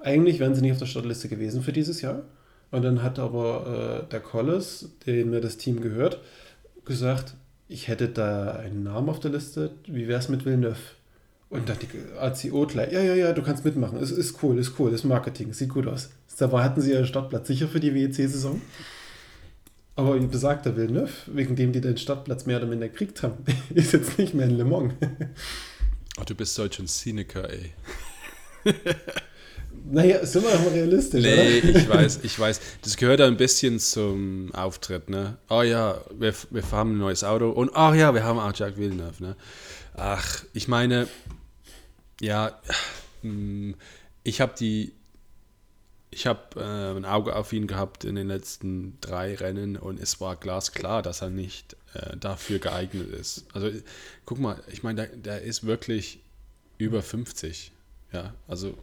[0.00, 2.22] Eigentlich wären sie nicht auf der Startliste gewesen für dieses Jahr.
[2.70, 6.20] Und dann hat aber äh, der Collis, dem mir das Team gehört,
[6.84, 7.34] gesagt,
[7.68, 10.76] ich hätte da einen Namen auf der Liste, wie wäre es mit Villeneuve?
[11.50, 11.88] Und dann die
[12.18, 15.52] ACO gleich, ja, ja, ja, du kannst mitmachen, es ist cool, ist cool, ist Marketing,
[15.52, 16.08] sieht gut aus.
[16.38, 18.60] Dabei hatten sie ihren Startplatz sicher für die WEC-Saison.
[19.94, 23.92] Aber wie besagter Villeneuve, wegen dem die den Stadtplatz mehr oder minder gekriegt haben, ist
[23.92, 24.94] jetzt nicht mehr in Le Mans.
[26.18, 27.72] Ach, du bist solch ein Cyniker, ey.
[29.90, 31.78] naja, sind wir doch mal realistisch, nee, oder?
[31.80, 32.60] ich weiß, ich weiß.
[32.82, 35.38] Das gehört ein bisschen zum Auftritt, ne?
[35.48, 38.54] Oh ja, wir, wir haben ein neues Auto und ach oh ja, wir haben auch
[38.54, 39.36] Jacques Villeneuve, ne?
[39.94, 41.08] Ach, ich meine,
[42.20, 42.60] ja,
[43.22, 43.74] hm,
[44.22, 44.92] ich habe die,
[46.14, 50.20] ich habe äh, ein Auge auf ihn gehabt in den letzten drei Rennen und es
[50.20, 53.46] war glasklar, dass er nicht äh, dafür geeignet ist.
[53.54, 53.70] Also
[54.26, 56.20] guck mal, ich meine, der, der ist wirklich
[56.78, 57.72] über 50.
[58.12, 58.76] Ja, also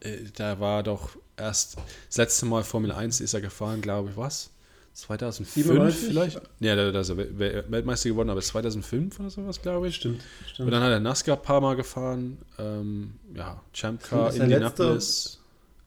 [0.00, 1.76] äh, da war doch erst
[2.08, 4.50] das letzte Mal Formel 1 ist er gefahren, glaube ich, was?
[4.92, 6.08] 2005 97?
[6.08, 6.40] vielleicht?
[6.60, 9.96] Ja, da, da ist er Wel- Weltmeister geworden, aber 2005 oder sowas, glaube ich.
[9.96, 10.72] Stimmt, Und stimmt.
[10.72, 12.38] dann hat er NASCAR ein paar Mal gefahren.
[12.58, 15.39] Ähm, ja, Champ Car, Indianapolis.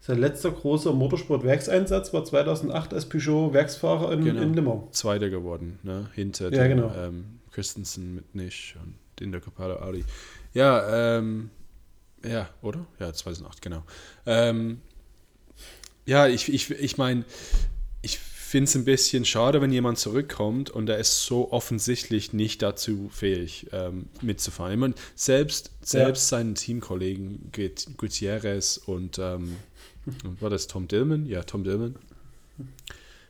[0.06, 4.42] Sein letzter großer Motorsport-Werkseinsatz war 2008 als Peugeot-Werksfahrer in, Genau.
[4.42, 4.92] in Mans.
[4.98, 6.10] Zweiter geworden, ne?
[6.14, 6.94] Hinter Ja, dem, genau.
[6.94, 10.04] ähm, Christensen mit Nisch und in der Capello Audi.
[10.54, 11.52] Ja, ähm,
[12.22, 12.86] ja, oder?
[13.00, 13.84] Ja, 2008, genau.
[14.26, 14.82] Ähm,
[16.06, 17.24] ja, ich, ich, ich meine,
[18.02, 18.20] ich
[18.54, 23.10] finde es ein bisschen schade, wenn jemand zurückkommt und er ist so offensichtlich nicht dazu
[23.12, 24.74] fähig, ähm, mitzufahren.
[24.74, 29.56] Ich meine, selbst, selbst seinen Teamkollegen Gut- Gutierrez und, ähm,
[30.40, 31.26] war das Tom Dillman?
[31.26, 31.96] Ja, Tom Dillman.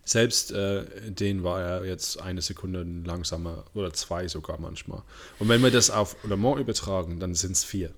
[0.04, 5.04] Selbst äh, den war er jetzt eine Sekunde langsamer oder zwei sogar manchmal.
[5.40, 7.94] Und wenn wir das auf Le Mans übertragen, dann sind es vier.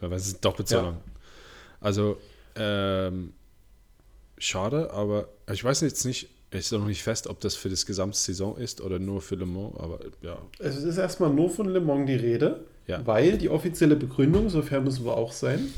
[0.00, 0.82] Weil es ist doppelt so Ja.
[0.82, 1.00] lang.
[1.80, 2.18] Also,
[2.54, 3.32] ähm,
[4.36, 7.84] schade, aber ich weiß jetzt nicht, es ist noch nicht fest, ob das für das
[7.86, 10.38] gesamte Saison ist oder nur für Le Mans, aber ja.
[10.60, 13.06] Also es ist erstmal nur von Le Mans die Rede, Ja.
[13.06, 15.68] weil die offizielle Begründung, sofern müssen wir auch sein,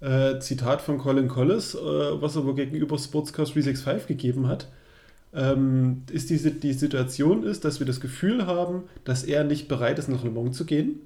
[0.00, 4.68] äh, Zitat von Colin Collis, äh, was er wohl gegenüber Sportscast 365 gegeben hat,
[5.34, 9.98] ähm, ist diese, die Situation ist, dass wir das Gefühl haben, dass er nicht bereit
[9.98, 11.00] ist, nach Le Mans zu gehen,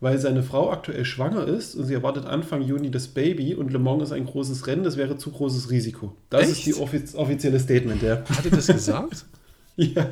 [0.00, 3.78] weil seine Frau aktuell schwanger ist und sie erwartet Anfang Juni das Baby und Le
[3.78, 6.16] Mans ist ein großes Rennen, das wäre zu großes Risiko.
[6.30, 6.50] Das Echt?
[6.50, 8.22] ist die offiz offizielle Statement, ja.
[8.28, 9.24] Hat er das gesagt?
[9.76, 10.10] ja.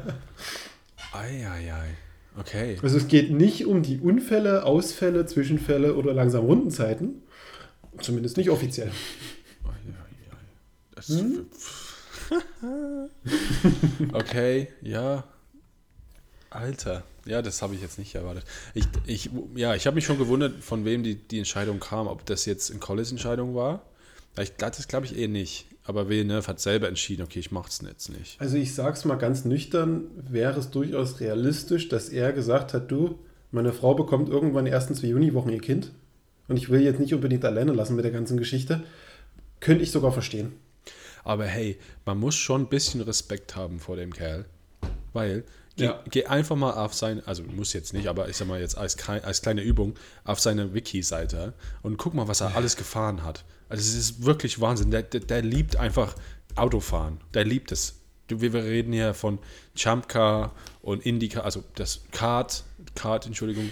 [1.12, 1.96] Eieiei.
[2.38, 2.78] Okay.
[2.82, 7.22] Also es geht nicht um die Unfälle, Ausfälle, Zwischenfälle oder langsam Rundenzeiten.
[8.00, 8.90] Zumindest nicht offiziell.
[11.06, 11.46] Hm?
[14.12, 15.24] okay, ja.
[16.54, 17.02] Alter.
[17.24, 18.44] Ja, das habe ich jetzt nicht erwartet.
[18.74, 22.26] Ich, ich, ja, ich habe mich schon gewundert, von wem die, die Entscheidung kam, ob
[22.26, 23.82] das jetzt eine Collis-Entscheidung war.
[24.38, 25.66] Ich, das glaube ich eh nicht.
[25.84, 28.40] Aber Villeneuve hat selber entschieden, okay, ich mache es jetzt nicht.
[28.40, 32.90] Also ich sage es mal ganz nüchtern, wäre es durchaus realistisch, dass er gesagt hat,
[32.90, 33.18] du,
[33.50, 35.90] meine Frau bekommt irgendwann die ersten zwei Juniwochen ihr Kind
[36.48, 38.82] und ich will jetzt nicht unbedingt alleine lassen mit der ganzen Geschichte.
[39.60, 40.52] Könnte ich sogar verstehen.
[41.24, 44.44] Aber hey, man muss schon ein bisschen Respekt haben vor dem Kerl.
[45.12, 45.44] Weil,
[45.76, 46.00] geh, Ja.
[46.10, 48.96] geh einfach mal auf sein, also muss jetzt nicht, aber ich sag mal jetzt als,
[49.08, 53.44] als kleine Übung, auf seine Wiki-Seite und guck mal, was er alles gefahren hat.
[53.68, 54.90] Also es ist wirklich Wahnsinn.
[54.90, 56.14] Der, der, der liebt einfach
[56.56, 57.20] Autofahren.
[57.34, 57.94] Der liebt es.
[58.28, 59.38] Wir wir reden hier von
[59.76, 63.70] Jump Car und Indica, also das Kart, Kart, Entschuldigung,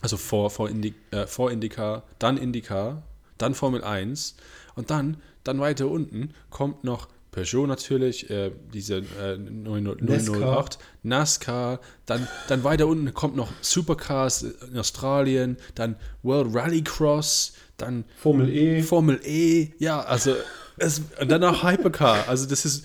[0.00, 3.02] also vor, vor, Indi, äh, vor Indica, dann Indica,
[3.36, 4.36] dann Formel 1
[4.74, 10.68] und dann, dann weiter unten kommt noch Peugeot natürlich, äh, diese äh, 908, NASCAR.
[11.02, 18.48] NASCAR, dann, dann weiter unten kommt noch Supercars in Australien, dann World Rallycross, dann Formel
[18.50, 18.82] E.
[18.82, 20.34] Formel E, ja, also
[20.76, 22.84] es, und dann auch Hypercar, also das ist,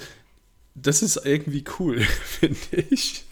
[0.75, 1.99] das ist irgendwie cool,
[2.39, 2.57] finde
[2.89, 3.23] ich.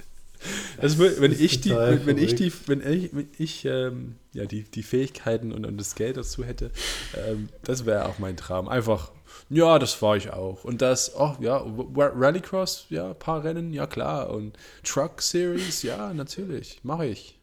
[0.81, 4.45] Das, wür- wenn ich die, total wenn ich die, wenn ich, wenn ich ähm, ja,
[4.45, 6.69] die, die Fähigkeiten und, und das Geld dazu hätte,
[7.15, 8.67] ähm, das wäre auch mein Traum.
[8.67, 9.11] Einfach,
[9.49, 10.63] ja, das war ich auch.
[10.63, 14.29] Und das, oh ja, Ra- Rallycross, ja, ein paar Rennen, ja klar.
[14.29, 17.37] Und Truck Series, ja, natürlich, mache ich.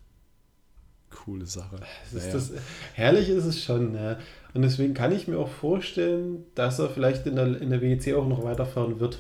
[1.11, 1.77] Coole Sache.
[2.13, 2.33] Das ist Naja.
[2.35, 2.53] das,
[2.95, 3.95] herrlich ist es schon.
[3.95, 4.19] Ja.
[4.55, 8.15] Und deswegen kann ich mir auch vorstellen, dass er vielleicht in der, in der WEC
[8.15, 9.19] auch noch weiterfahren wird.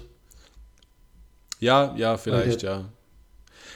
[1.58, 2.84] Ja, ja, vielleicht, ja.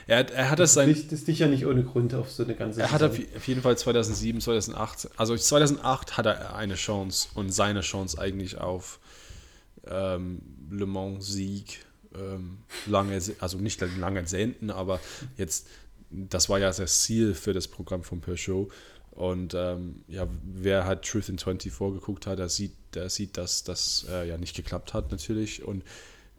[0.06, 2.30] Er, hat- er hat das sein, Das ist, das ist sicher nicht ohne Grund auf
[2.30, 6.74] so eine ganze Er hat auf jeden Fall 2007, 2008, also 2008 hat er eine
[6.74, 9.00] Chance und seine Chance eigentlich auf
[9.86, 10.40] ähm,
[10.70, 15.00] Le Mans Sieg ähm, lange, also nicht lange ersehnten, aber
[15.36, 15.66] jetzt,
[16.10, 18.68] das war ja das Ziel für das Programm von Peugeot.
[19.10, 23.62] Und ähm, ja, wer halt Truth in 24 geguckt hat, der sieht, der sieht, dass
[23.62, 25.62] das äh, ja nicht geklappt hat natürlich.
[25.64, 25.84] Und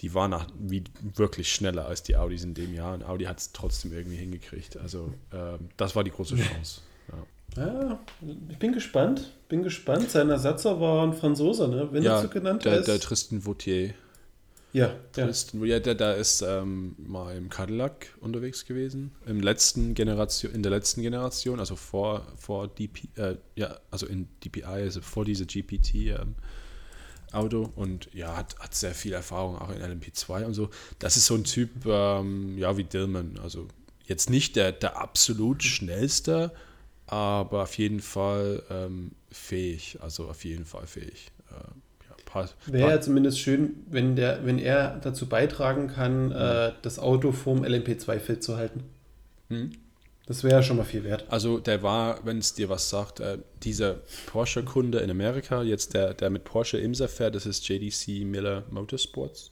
[0.02, 0.84] die waren nach, wie,
[1.16, 2.94] wirklich schneller als die Audis in dem Jahr.
[2.94, 4.78] Und Audi hat es trotzdem irgendwie hingekriegt.
[4.78, 6.82] Also ähm, das war die große Chance.
[7.12, 7.28] Ja.
[7.58, 8.00] Ja,
[8.50, 9.32] ich bin gespannt.
[9.48, 10.10] Bin gespannt.
[10.12, 11.88] Sein Ersatzer war ein Franzose, ne?
[11.92, 13.94] Wenn Ja, er so genannt der, der Tristan Vautier.
[14.74, 15.26] ja, ja.
[15.26, 19.12] Tristan, ja, der, der ist ähm, mal im Cadillac unterwegs gewesen.
[19.26, 24.28] Im letzten Generation, in der letzten Generation, also vor, vor DP, äh, ja, also in
[24.44, 26.36] DPI, also vor diese GPT ähm,
[27.36, 30.70] Auto und ja, hat, hat sehr viel Erfahrung auch in LMP2 und so.
[31.00, 33.40] Das ist so ein Typ, ähm, ja, wie Dillman.
[33.44, 33.68] Also
[34.06, 36.52] jetzt nicht der, der absolut schnellste,
[37.08, 40.00] aber auf jeden Fall ähm, fähig.
[40.02, 41.32] Also auf jeden Fall fähig.
[41.50, 42.56] Äh, ja, passt.
[42.66, 47.64] Wäre ja zumindest schön, wenn, der, wenn er dazu beitragen kann, äh, das Auto vorm
[47.64, 48.84] LMP2-Feld zu halten.
[49.50, 49.72] Hm?
[50.28, 51.26] Das wäre ja schon mal viel wert.
[51.30, 56.14] Also der war, wenn es dir was sagt, äh, dieser Porsche-Kunde in Amerika, jetzt der,
[56.16, 59.52] der mit Porsche Imsa fährt, das ist JDC Miller Motorsports.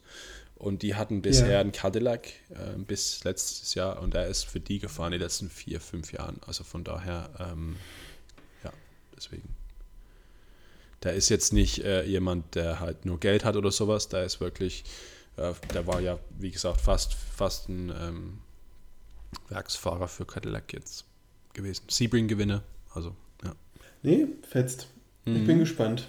[0.56, 1.60] Und die hatten bisher Ja.
[1.60, 5.80] einen Cadillac äh, bis letztes Jahr und er ist für die gefahren die letzten vier,
[5.80, 6.40] fünf Jahren.
[6.46, 7.76] Also von daher, ähm,
[8.64, 8.72] ja,
[9.16, 9.54] deswegen.
[11.02, 14.08] Der ist jetzt nicht äh, jemand, der halt nur Geld hat oder sowas.
[14.08, 14.84] Der ist wirklich,
[15.36, 18.38] äh, der war ja, wie gesagt, fast, fast ein ähm,
[19.48, 21.04] Werksfahrer für Cadillac jetzt
[21.52, 21.82] gewesen.
[21.88, 22.62] Sebring-Gewinner,
[22.94, 23.52] also ja.
[24.02, 24.88] Nee, fetzt.
[25.24, 25.46] Ich Mhm.
[25.46, 26.06] bin gespannt.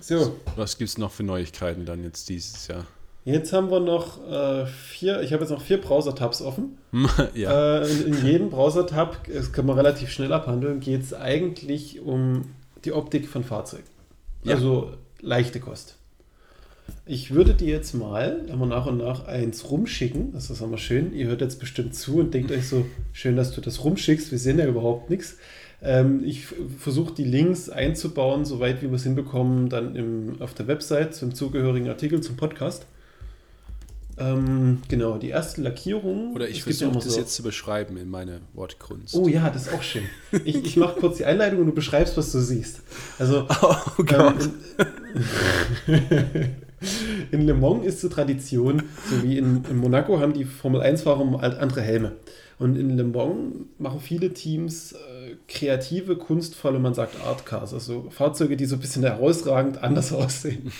[0.00, 2.86] So, Was gibt es noch für Neuigkeiten dann jetzt dieses Jahr?
[3.24, 6.78] jetzt haben wir noch äh, vier, ich habe jetzt noch vier Browser-Tabs offen.
[7.34, 7.80] ja.
[7.82, 12.54] Äh, in, in jedem Browser-Tab, das kann man relativ schnell abhandeln, geht es eigentlich um
[12.86, 13.84] die Optik von Fahrzeugen.
[14.44, 14.54] Ja.
[14.54, 15.97] Also leichte Kost.
[17.06, 20.32] Ich würde dir jetzt mal immer nach und nach eins rumschicken.
[20.32, 21.14] Das ist immer schön.
[21.14, 24.30] Ihr hört jetzt bestimmt zu und denkt euch so, schön, dass du das rumschickst.
[24.30, 25.36] Wir sehen ja überhaupt nichts.
[25.80, 26.46] Ähm, ich
[26.78, 31.88] versuche die Links einzubauen, soweit wir es hinbekommen, dann im, auf der Website zum zugehörigen
[31.88, 32.84] Artikel zum Podcast.
[34.18, 36.34] Ähm, genau, die erste Lackierung.
[36.34, 39.14] Oder ich ja versuche das so- jetzt zu beschreiben in meine Wortkunst.
[39.14, 40.02] Oh ja, das ist auch schön.
[40.44, 42.80] Ich, ich mache kurz die Einleitung und du beschreibst, was du siehst.
[43.18, 44.50] Also Oh Gott.
[45.86, 46.50] ähm,
[47.30, 51.40] in, Le Mans ist so Tradition, so wie in, in Monaco haben die Formel 1-Fahrer
[51.40, 52.12] halt andere Helme.
[52.58, 58.06] Und in Le Mans machen viele Teams äh, kreative, kunstvolle, man sagt Art Cars, also
[58.10, 60.72] Fahrzeuge, die so ein bisschen herausragend anders aussehen.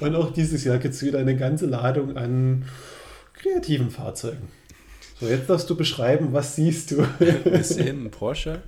[0.00, 2.64] Und auch dieses Jahr gibt es wieder eine ganze Ladung an
[3.34, 4.48] kreativen Fahrzeugen.
[5.20, 7.04] So, jetzt darfst du beschreiben, was siehst du?
[7.18, 8.62] Wir sehen einen Porsche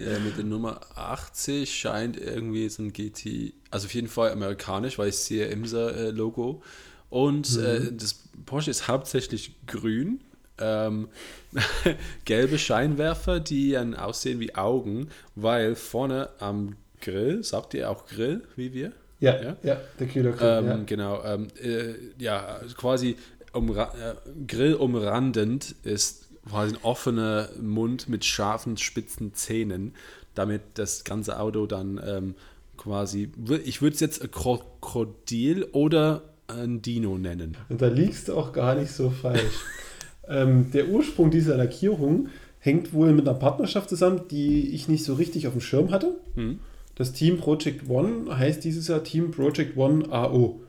[0.00, 4.98] äh, mit der Nummer 80, scheint irgendwie so ein GT, also auf jeden Fall amerikanisch,
[4.98, 6.62] weil ich sehe IMSA-Logo.
[7.08, 10.20] Und äh, das Porsche ist hauptsächlich grün.
[10.58, 11.08] Ähm,
[12.24, 18.42] gelbe Scheinwerfer, die dann aussehen wie Augen, weil vorne am Grill, sagt ihr auch Grill,
[18.56, 18.92] wie wir?
[19.20, 19.56] Ja, Ja?
[19.62, 20.48] ja, der Kühlergrill.
[20.48, 20.80] Ähm, ja.
[20.86, 23.16] Genau, ähm, äh, ja, quasi
[23.52, 24.14] umra äh,
[24.46, 29.94] Grill umrandend ist quasi ein offener Mund mit scharfen, spitzen Zähnen,
[30.34, 32.34] damit das ganze Auto dann ähm,
[32.76, 33.30] quasi,
[33.64, 37.56] ich würde es jetzt ein Krokodil oder ein Dino nennen.
[37.68, 39.64] Und da liegst du auch gar nicht so falsch.
[40.28, 45.14] ähm, der Ursprung dieser Lackierung hängt wohl mit einer Partnerschaft zusammen, die ich nicht so
[45.14, 46.18] richtig auf dem Schirm hatte.
[46.34, 46.60] Hm?
[47.00, 50.60] Das Team Project One heißt dieses Jahr Team Project One AO.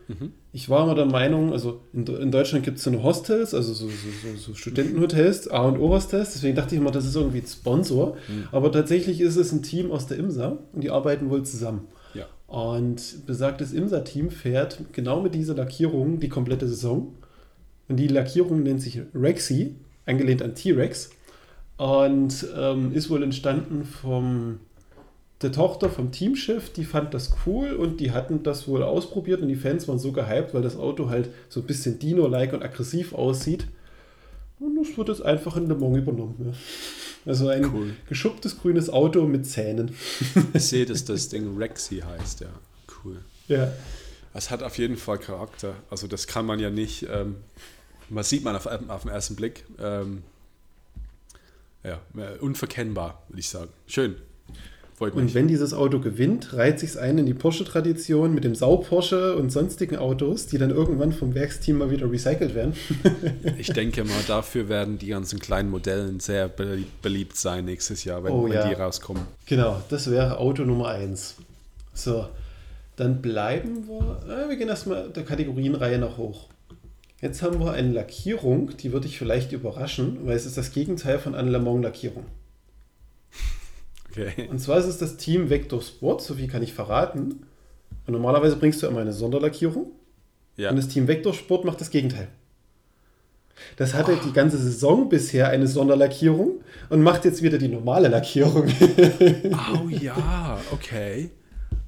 [0.54, 3.74] Ich war immer der Meinung, also in, in Deutschland gibt es so eine Hostels, also
[3.74, 7.18] so, so, so, so Studentenhotels, A und O Hostels, deswegen dachte ich immer, das ist
[7.18, 8.16] irgendwie ein Sponsor.
[8.54, 11.90] Aber tatsächlich ist es ein Team aus der IMSA und die arbeiten wohl zusammen.
[12.14, 12.28] Ja.
[12.48, 17.14] Und besagtes IMSA-Team fährt genau mit dieser Lackierung die komplette Saison.
[17.90, 21.10] Und die Lackierung nennt sich Rexy, angelehnt an T-Rex.
[21.76, 24.60] Und ähm, ist wohl entstanden vom
[25.44, 29.48] der Tochter vom Teamchef, die fand das cool und die hatten das wohl ausprobiert und
[29.48, 33.14] die Fans waren so gehypt, weil das Auto halt so ein bisschen Dino-like und aggressiv
[33.14, 33.68] aussieht.
[34.60, 36.36] Und das wird jetzt einfach in Le Mans übernommen.
[36.46, 37.32] Ja.
[37.32, 37.94] Also ein Cool.
[38.08, 39.96] geschupptes grünes Auto mit Zähnen.
[40.54, 42.50] Ich sehe, dass das Ding Rexy heißt, ja.
[43.04, 43.18] Cool.
[43.48, 43.72] Ja.
[44.34, 45.74] Es hat auf jeden Fall Charakter.
[45.90, 47.38] Also das kann man ja nicht, ähm,
[48.10, 49.66] was sieht man auf, auf den ersten Blick?
[49.80, 50.24] Ähm,
[51.84, 52.00] ja,
[52.40, 53.72] unverkennbar, würde ich sagen.
[53.88, 54.16] Schön.
[55.02, 55.34] Freut Und mich.
[55.34, 59.96] wenn dieses Auto gewinnt, reiht sich ein in die Porsche-Tradition mit dem Sau-Porsche und sonstigen
[59.96, 62.74] Autos, die dann irgendwann vom Werksteam mal wieder recycelt werden.
[63.58, 68.24] Ich denke mal, dafür werden die ganzen kleinen Modellen sehr belie- beliebt sein nächstes Jahr,
[68.24, 68.68] wenn, Oh, wenn ja.
[68.68, 69.24] die rauskommen.
[69.48, 71.36] Genau, das wäre Auto Nummer 1.
[71.96, 72.28] So,
[72.96, 74.22] dann bleiben wir.
[74.46, 76.48] Äh, wir gehen erstmal der Kategorienreihe nach hoch.
[77.22, 81.18] Jetzt haben wir eine Lackierung, die würde ich vielleicht überraschen, weil es ist das Gegenteil
[81.18, 82.26] von einer Le Mans-Lackierung.
[84.12, 84.48] Okay.
[84.50, 87.46] Und zwar ist es das Team Vector Sport, so viel kann ich verraten.
[88.06, 89.92] Und normalerweise bringst du immer eine Sonderlackierung.
[90.58, 90.70] Ja.
[90.70, 92.28] Und das Team Vector Sport macht das Gegenteil.
[93.78, 98.68] Das hatte die ganze Saison bisher eine Sonderlackierung und macht jetzt wieder die normale Lackierung.
[99.74, 101.30] Oh ja, okay.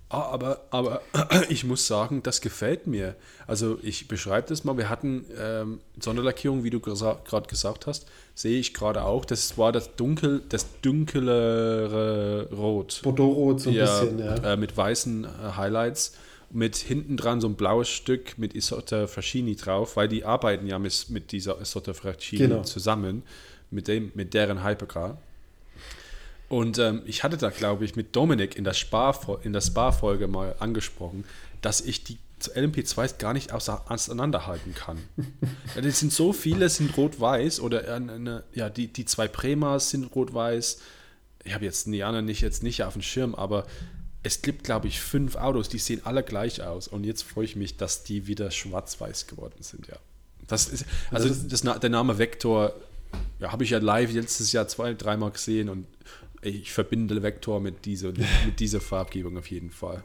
[0.10, 1.02] Ah, aber, aber
[1.50, 3.16] ich muss sagen, das gefällt mir.
[3.48, 4.78] Also ich beschreibe das mal.
[4.78, 9.26] Wir hatten ähm, Sonderlackierung, wie du gerade gesagt hast, sehe ich gerade auch.
[9.26, 13.02] Das war das dunkel, das dunklere Rot.
[13.04, 14.36] Bordeaux-Rot so ein ja, bisschen, ja.
[14.54, 16.16] Äh, mit weißen äh, Highlights.
[16.52, 20.78] Mit hinten dran so ein blaues Stück mit Isotta Fraschini drauf, weil die arbeiten ja
[20.78, 22.62] mit, mit dieser Isotta Fraschini Genau.
[22.62, 23.24] zusammen,
[23.72, 25.18] mit, dem, mit deren Hypercar.
[26.50, 31.26] Und ähm, ich hatte da, glaube ich, mit Dominik in der Spa-Folge mal angesprochen,
[31.64, 32.20] dass ich die
[32.52, 34.98] LMP2 gar nicht auseinanderhalten kann.
[35.76, 40.06] ja, das sind so viele, sind rot-weiß oder eine, ja, die, die zwei Premas sind
[40.16, 40.80] rot-weiß.
[41.46, 43.66] Ich habe jetzt anderen nicht, jetzt nicht auf dem Schirm, aber
[44.24, 46.88] es gibt, glaube ich, fünf Autos, die sehen alle gleich aus.
[46.88, 49.98] Und jetzt freue ich mich, dass die wieder schwarz-weiß geworden sind, ja.
[50.48, 52.74] Das ist, also das, das, der Name Vector,
[53.40, 55.88] ja, habe ich ja live letztes Jahr zwei, dreimal gesehen und
[56.42, 60.04] ich verbinde Vector mit dieser, mit dieser Farbgebung auf jeden Fall.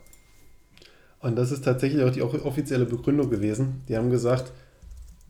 [1.21, 3.83] Und das ist tatsächlich auch die offizielle Begründung gewesen.
[3.89, 4.53] Die haben gesagt,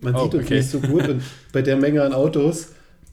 [0.00, 0.56] man oh, sieht uns okay.
[0.56, 1.22] nicht so gut und
[1.52, 2.68] bei der Menge an Autos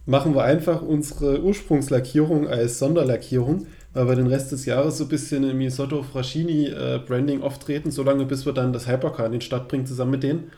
[0.06, 5.10] machen wir einfach unsere Ursprungslackierung als Sonderlackierung, weil wir den Rest des Jahres so ein
[5.10, 9.42] bisschen im Misotto Fraschini äh, Branding auftreten, solange bis wir dann das Hypercar in die
[9.42, 10.52] Stadt bringen, zusammen mit denen.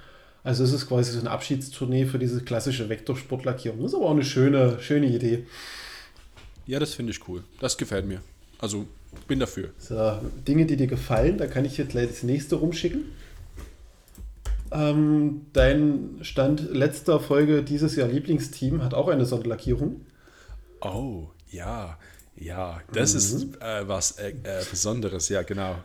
[0.44, 3.82] Also es ist quasi so eine Abschiedstournee für diese klassische Vektorsportlackierung.
[3.82, 5.46] Das ist aber auch eine schöne, schöne Idee.
[6.66, 7.44] Ja, das finde ich cool.
[7.60, 8.22] Das gefällt mir.
[8.60, 8.86] Also
[9.28, 9.70] bin dafür.
[9.78, 13.06] So, Dinge, die dir gefallen, da kann ich jetzt gleich das nächste rumschicken.
[14.72, 20.02] Ähm, dein Stand letzter Folge dieses Jahr Lieblingsteam hat auch eine Sonderlackierung.
[20.82, 21.98] Oh, ja.
[22.36, 23.18] Ja, das mhm.
[23.18, 25.78] ist äh, was äh, äh, Besonderes, ja, genau.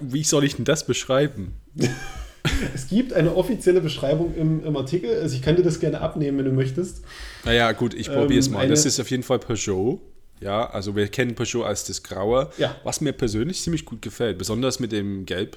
[0.00, 1.54] Wie soll ich denn das beschreiben?
[2.74, 5.20] es gibt eine offizielle Beschreibung im, im, Artikel.
[5.20, 7.04] Also ich kann dir das gerne abnehmen, wenn du möchtest.
[7.44, 8.68] Naja, gut, ich probiere es ähm, mal.
[8.68, 10.00] Das ist auf jeden Fall Peugeot.
[10.40, 12.76] Ja, also wir kennen Peugeot als das Graue, ja.
[12.84, 15.56] was mir persönlich ziemlich gut gefällt, besonders mit dem Gelb,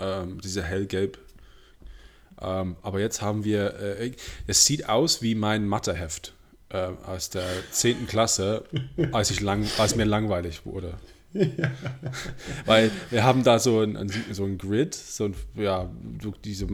[0.00, 1.18] ähm, dieser hellgelb.
[2.40, 4.12] Ähm, aber jetzt haben wir, äh,
[4.46, 6.34] es sieht aus wie mein Matheheft
[6.70, 8.06] äh, aus der 10.
[8.06, 8.64] Klasse,
[9.12, 10.94] als, ich lang, als mir langweilig wurde.
[12.66, 15.90] Weil wir haben da so ein, so ein Grid, so ein, ja,
[16.44, 16.66] diese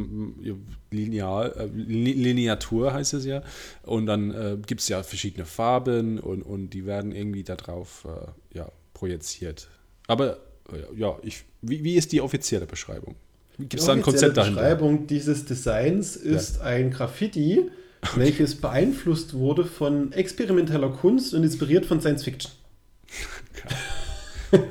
[0.90, 3.42] Lineal, äh, Lineatur heißt es ja.
[3.82, 8.58] Und dann äh, gibt es ja verschiedene Farben und, und die werden irgendwie darauf äh,
[8.58, 9.68] ja, projiziert.
[10.06, 10.38] Aber
[10.72, 13.16] äh, ja, ich, wie, wie ist die offizielle Beschreibung?
[13.58, 14.60] Gibt es da ein Konzept dahinter?
[14.60, 16.62] Die Beschreibung dieses Designs ist ja.
[16.62, 17.70] ein Graffiti,
[18.16, 22.52] welches beeinflusst wurde von experimenteller Kunst und inspiriert von Science Fiction.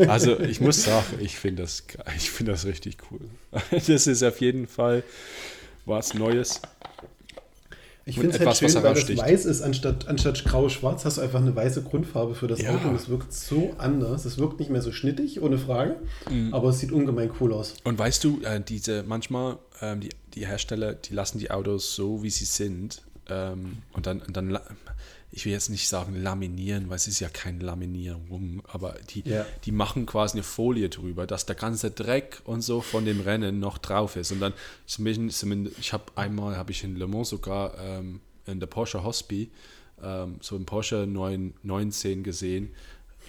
[0.08, 1.84] Also ich muss sagen, ich finde das,
[2.18, 3.22] find das richtig cool.
[3.88, 5.04] Das ist auf jeden Fall
[5.86, 6.62] was Neues.
[8.06, 11.40] Ich finde es halt schön, weil das weiß ist, anstatt, anstatt grau-schwarz hast du einfach
[11.40, 12.76] eine weiße Grundfarbe für das ja.
[12.76, 12.94] Auto.
[12.94, 14.26] Es wirkt so anders.
[14.26, 15.96] Es wirkt nicht mehr so schnittig, ohne Frage,
[16.30, 16.54] mhm.
[16.54, 17.76] aber es sieht ungemein cool aus.
[17.86, 22.24] Und weißt du, äh, diese manchmal, ähm, die, die Hersteller, die lassen die Autos so,
[22.24, 23.04] wie sie sind.
[23.30, 24.60] Ähm, und dann, dann
[25.36, 29.48] ich will jetzt nicht sagen laminieren, weil es ist ja keine Laminierung, aber die, yeah.
[29.66, 33.60] die machen quasi eine Folie drüber, dass der ganze Dreck und so von dem Rennen
[33.60, 34.32] noch drauf ist.
[34.32, 34.54] Und dann,
[34.86, 35.44] zumindest,
[35.80, 39.50] ich habe einmal, habe ich in Le Mans sogar ähm, in der Porsche Hospi
[40.04, 42.72] ähm, so ein Porsche 919 gesehen.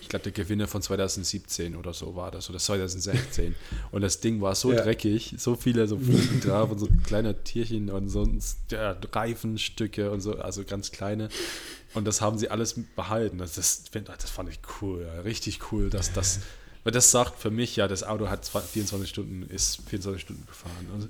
[0.01, 3.55] Ich glaube, der Gewinner von 2017 oder so war das, oder 2016.
[3.91, 4.83] und das Ding war so ja.
[4.83, 10.21] dreckig, so viele so Fliegen drauf und so kleine Tierchen und sonst ja, Reifenstücke und
[10.21, 11.29] so, also ganz kleine.
[11.95, 13.39] Und das haben sie alles behalten.
[13.39, 15.21] Das, das, das fand ich cool, ja.
[15.23, 16.41] richtig cool, dass das.
[16.83, 20.87] Weil das sagt für mich, ja, das Auto hat 24 Stunden, ist 24 Stunden gefahren.
[20.93, 21.09] Und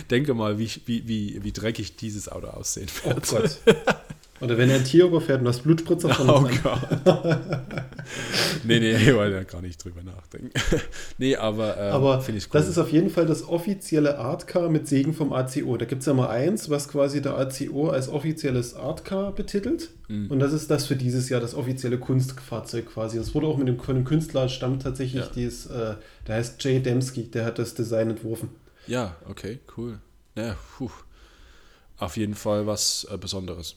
[0.10, 3.32] denke mal, wie, wie, wie, wie dreckig dieses Auto aussehen wird.
[3.32, 3.58] Oh Gott.
[4.40, 6.80] Oder wenn er ein Tier überfährt und du hast Blutspritzer von Oh Gott.
[8.64, 10.50] nee, nee, ich wollte da gar nicht drüber nachdenken.
[11.18, 12.50] nee, aber, ähm, aber finde ich cool.
[12.52, 15.76] Das ist auf jeden Fall das offizielle Artcar mit Segen vom ACO.
[15.76, 19.90] Da gibt es ja mal eins, was quasi der ACO als offizielles Artcar betitelt.
[20.08, 20.30] Mhm.
[20.30, 23.18] Und das ist das für dieses Jahr, das offizielle Kunstfahrzeug quasi.
[23.18, 25.30] Das wurde auch mit dem, dem Künstler stammt tatsächlich ja.
[25.32, 25.94] dieses, äh,
[26.26, 28.48] der heißt Jay Dembski, der hat das Design entworfen.
[28.88, 30.00] Ja, okay, cool.
[30.34, 30.90] Ja, puh.
[31.96, 33.76] Auf jeden Fall was äh, Besonderes.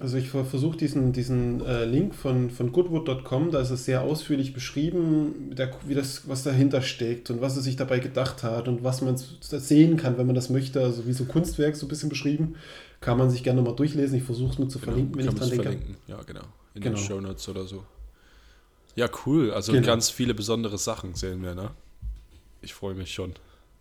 [0.00, 4.54] Also ich versuche diesen, diesen äh, Link von, von goodwood.com, da ist es sehr ausführlich
[4.54, 8.82] beschrieben, der, wie das, was dahinter steckt und was er sich dabei gedacht hat und
[8.82, 10.80] was man sehen kann, wenn man das möchte.
[10.80, 12.56] Also wie so Kunstwerk so ein bisschen beschrieben.
[13.02, 14.16] Kann man sich gerne mal durchlesen.
[14.16, 15.62] Ich versuche es nur zu genau, verlinken, wenn ich dran denke.
[15.64, 15.96] Verlinken.
[16.06, 16.44] Ja, genau.
[16.74, 16.96] In genau.
[16.96, 17.84] den Show Notes oder so.
[18.96, 19.52] Ja, cool.
[19.52, 19.86] Also genau.
[19.86, 21.72] ganz viele besondere Sachen sehen wir, ne?
[22.62, 23.34] Ich freue mich schon.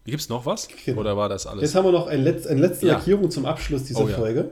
[0.03, 0.67] Gibt es noch was?
[0.85, 0.99] Genau.
[0.99, 1.61] Oder war das alles?
[1.61, 2.95] Jetzt haben wir noch ein Letz-, eine letzte ja.
[2.95, 4.17] Lackierung zum Abschluss dieser oh, ja.
[4.17, 4.49] Folge.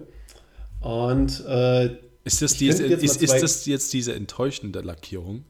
[0.81, 5.45] Und äh, ist, das diese, ist, ist das jetzt diese enttäuschende Lackierung?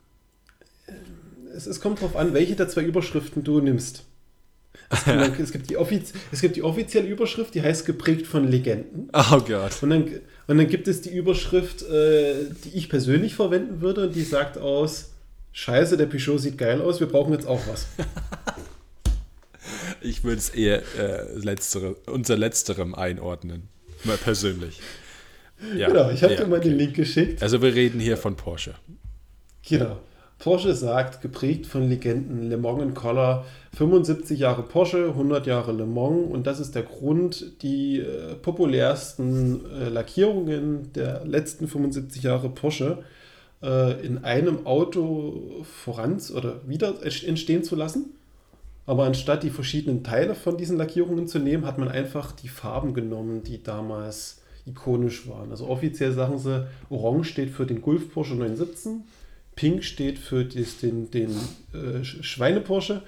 [1.54, 4.06] Es, es kommt darauf an, welche der zwei Überschriften du nimmst.
[4.90, 5.78] Es gibt, es, gibt die
[6.32, 9.10] es gibt die offizielle Überschrift, die heißt geprägt von Legenden.
[9.14, 9.82] Oh Gott.
[9.82, 10.04] Und dann,
[10.48, 14.58] und dann gibt es die Überschrift, äh, die ich persönlich verwenden würde, und die sagt
[14.58, 15.12] aus:
[15.52, 17.88] Scheiße, der Peugeot sieht geil aus, wir brauchen jetzt auch was.
[20.02, 23.68] ich würde es eher äh, letztere, unter letzterem einordnen.
[24.04, 24.80] Mal persönlich.
[25.76, 26.84] Ja, genau, ich habe ja, dir mal den okay.
[26.84, 27.42] Link geschickt.
[27.42, 28.76] Also wir reden hier von Porsche.
[29.68, 29.98] Genau.
[30.40, 33.46] Porsche sagt, geprägt von Legenden Le Mans und Collar,
[33.76, 39.66] 75 Jahre Porsche, 100 Jahre Le Mans und das ist der Grund, die äh, populärsten
[39.66, 43.00] äh, Lackierungen der letzten 75 Jahre Porsche
[43.64, 48.14] äh, in einem Auto voran oder wieder entstehen zu lassen.
[48.86, 52.94] Aber anstatt die verschiedenen Teile von diesen Lackierungen zu nehmen, hat man einfach die Farben
[52.94, 55.52] genommen, die damals ikonisch waren.
[55.52, 59.04] Also offiziell sagen sie, Orange steht für den Gulf Porsche 917,
[59.56, 61.32] Pink steht für das, den, den
[61.74, 63.02] äh, Schweine Porsche,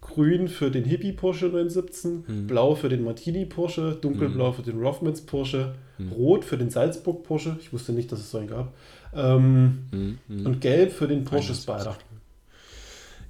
[0.00, 2.46] Grün für den Hippie Porsche 917, Hm.
[2.46, 6.12] Blau für den Martini Porsche, Dunkelblau für den Rothmans Porsche, Hm.
[6.12, 8.74] Rot für den Salzburg Porsche, ich wusste nicht, dass es so einen gab,
[9.14, 10.46] ähm, Hm, hm.
[10.46, 11.96] und Gelb für den Porsche Spider.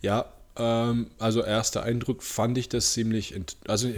[0.03, 0.27] Ja,
[0.57, 3.35] ähm, also erster Eindruck fand ich das ziemlich,
[3.69, 3.95] also äh,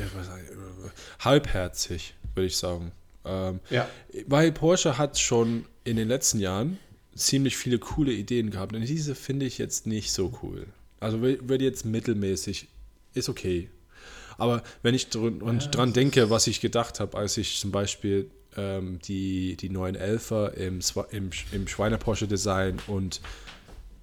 [1.21, 2.93] halbherzig, würde ich sagen.
[3.27, 3.89] Ähm, Ja.
[4.27, 6.79] weil Porsche hat schon in den letzten Jahren
[7.15, 10.67] ziemlich viele coole Ideen gehabt und diese finde ich jetzt nicht so cool.
[11.01, 12.69] Also wi- wird jetzt mittelmäßig,
[13.15, 13.69] ist okay.
[14.39, 18.31] Aber wenn ich dr und dran denke, was ich gedacht habe, als ich zum Beispiel
[18.57, 23.21] ähm, die, die 911er im, Swa- im, Sch- im Schweine-Porsche-Design und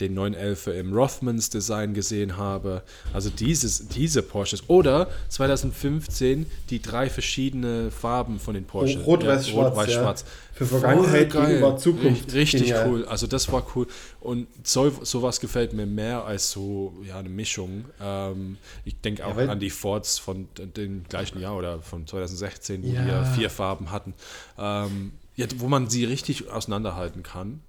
[0.07, 2.83] den 911er im Rothmans Design gesehen habe.
[3.13, 4.63] Also dieses, diese Porsches.
[4.69, 8.99] Oder 2015 die drei verschiedene Farben von den Porsche.
[9.03, 10.01] Rot, Ja, Weiß, Schwarz, Rot, Weiß, ja.
[10.01, 10.25] Schwarz.
[10.53, 11.31] Für Vergangenheit.
[11.31, 12.05] Gegenwart, Zukunft.
[12.27, 12.87] Richt- Richtig Genial.
[12.89, 13.05] cool.
[13.05, 13.87] Also das war cool.
[14.19, 17.85] Und so, sowas gefällt mir mehr als so ja, eine Mischung.
[17.99, 22.83] Ähm, ich denke auch weil- an die Fords von dem gleichen Jahr oder von 2016,
[22.83, 23.05] wo Ja.
[23.07, 24.13] ja vier Farben hatten.
[24.59, 27.61] Ähm, ja, wo man sie richtig auseinanderhalten kann.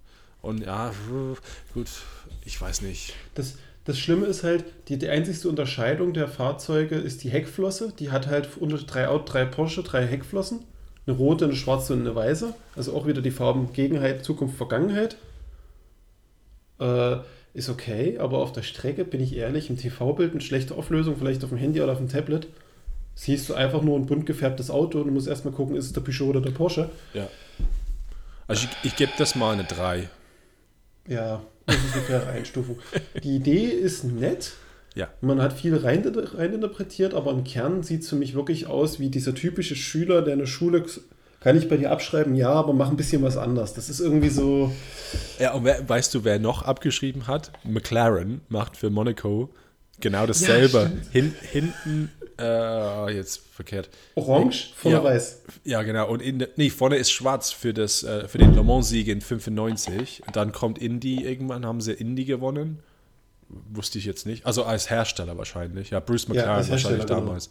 [0.44, 0.92] Und ja,
[1.72, 1.88] gut,
[2.44, 3.14] ich weiß nicht.
[3.34, 7.92] Das, das Schlimme ist halt, die, die einzigste Unterscheidung der Fahrzeuge ist die Heckflosse.
[7.98, 10.60] Die hat halt unter drei, drei Porsche drei Heckflossen.
[11.06, 12.54] Eine rote, eine schwarze und eine weiße.
[12.76, 15.16] Also auch wieder die Farben Gegenheit, Zukunft, Vergangenheit.
[16.78, 17.16] Äh,
[17.54, 21.44] ist okay, aber auf der Strecke, bin ich ehrlich, im TV-Bild mit schlechter Auflösung, vielleicht
[21.44, 22.48] auf dem Handy oder auf dem Tablet,
[23.14, 25.92] siehst du einfach nur ein bunt gefärbtes Auto und du musst erstmal gucken, ist es
[25.92, 26.90] der Peugeot oder der Porsche.
[27.14, 27.28] Ja.
[28.48, 30.08] Also ich, ich gebe das mal eine 3.
[31.08, 32.78] Ja, das ist eine faire Einstufung.
[33.22, 34.52] Die Idee ist nett.
[34.94, 35.08] Ja.
[35.20, 39.08] Man hat viel rein, reininterpretiert, aber im Kern sieht es für mich wirklich aus wie
[39.10, 40.84] dieser typische Schüler, der in der Schule,
[41.40, 43.74] kann ich bei dir abschreiben, ja, aber mach ein bisschen was anders.
[43.74, 44.72] Das ist irgendwie so,
[45.38, 47.50] Ja, und wer, weißt du, wer noch abgeschrieben hat?
[47.64, 49.50] McLaren macht für Monaco
[50.00, 50.86] genau dasselbe.
[50.86, 51.12] stimmt.
[51.12, 53.88] Hin, hinten, äh, jetzt verkehrt.
[54.14, 55.04] orange, vorne Ja.
[55.04, 55.42] weiß.
[55.64, 56.08] Ja, genau.
[56.08, 60.22] Und in, nee, vorne ist schwarz für, das, äh, für den Le Mans-Sieg in 95.
[60.26, 62.80] Und dann kommt Indy, irgendwann haben sie Indy gewonnen.
[63.70, 64.46] Wusste ich jetzt nicht.
[64.46, 65.90] Also als Hersteller wahrscheinlich.
[65.90, 67.20] Ja, Bruce McLaren Hersteller, wahrscheinlich genau.
[67.20, 67.50] damals.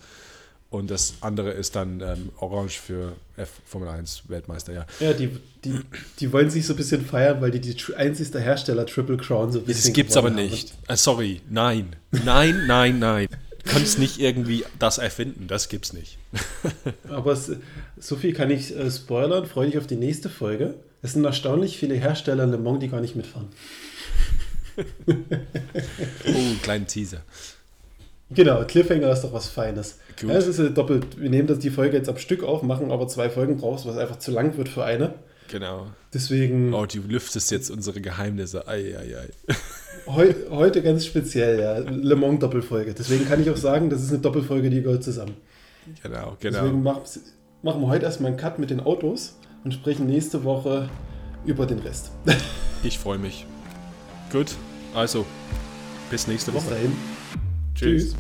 [0.70, 4.88] Und das andere ist dann ähm, Orange für F Formel 1 Weltmeister, ja.
[5.00, 5.30] Ja, die,
[5.64, 5.80] die,
[6.20, 9.60] die wollen sich so ein bisschen feiern, weil die die einzigste Hersteller Triple Crown so
[9.60, 10.36] ein bisschen Das gibt's aber haben.
[10.38, 10.74] nicht.
[10.88, 11.96] Äh, sorry, nein.
[12.26, 13.28] Nein, nein, nein.
[13.64, 16.18] Du kannst nicht irgendwie das erfinden, das gibt's nicht.
[17.10, 17.38] Aber
[17.98, 19.46] so viel kann ich äh, spoilern.
[19.46, 20.76] Freue dich auf die nächste Folge.
[21.02, 23.48] Es sind erstaunlich viele Hersteller in Le Mans, die gar nicht mitfahren.
[26.26, 27.22] Oh, kleinen Teaser.
[28.32, 30.00] Genau, Cliffhanger ist doch was Feines.
[30.20, 30.30] Gut.
[30.32, 31.20] Ja, es ist doppelt.
[31.20, 33.98] Wir nehmen das die Folge jetzt am Stück auf, machen aber zwei Folgen draus, was
[33.98, 35.14] einfach zu lang wird für eine.
[35.50, 35.88] Genau.
[36.14, 38.68] Deswegen Oh, du lüftest jetzt unsere Geheimnisse.
[38.68, 39.30] Ei, ei, ei.
[40.08, 42.94] heu, heute ganz speziell, ja, Le Mans Doppelfolge.
[42.94, 45.36] Deswegen kann ich auch sagen, das ist eine Doppelfolge, die gehört zusammen.
[46.02, 46.94] Genau, Deswegen genau.
[46.94, 47.02] mach,
[47.62, 50.90] machen wir heute erstmal einen Cut mit den Autos und sprechen nächste Woche
[51.46, 52.12] über den Rest.
[52.86, 53.46] Ich freue mich.
[54.30, 54.56] Gut,
[54.94, 55.26] also
[56.12, 56.74] bis nächste Bis Woche.
[56.74, 56.92] dahin.
[57.76, 58.12] Tschüss.
[58.12, 58.16] Tschüss.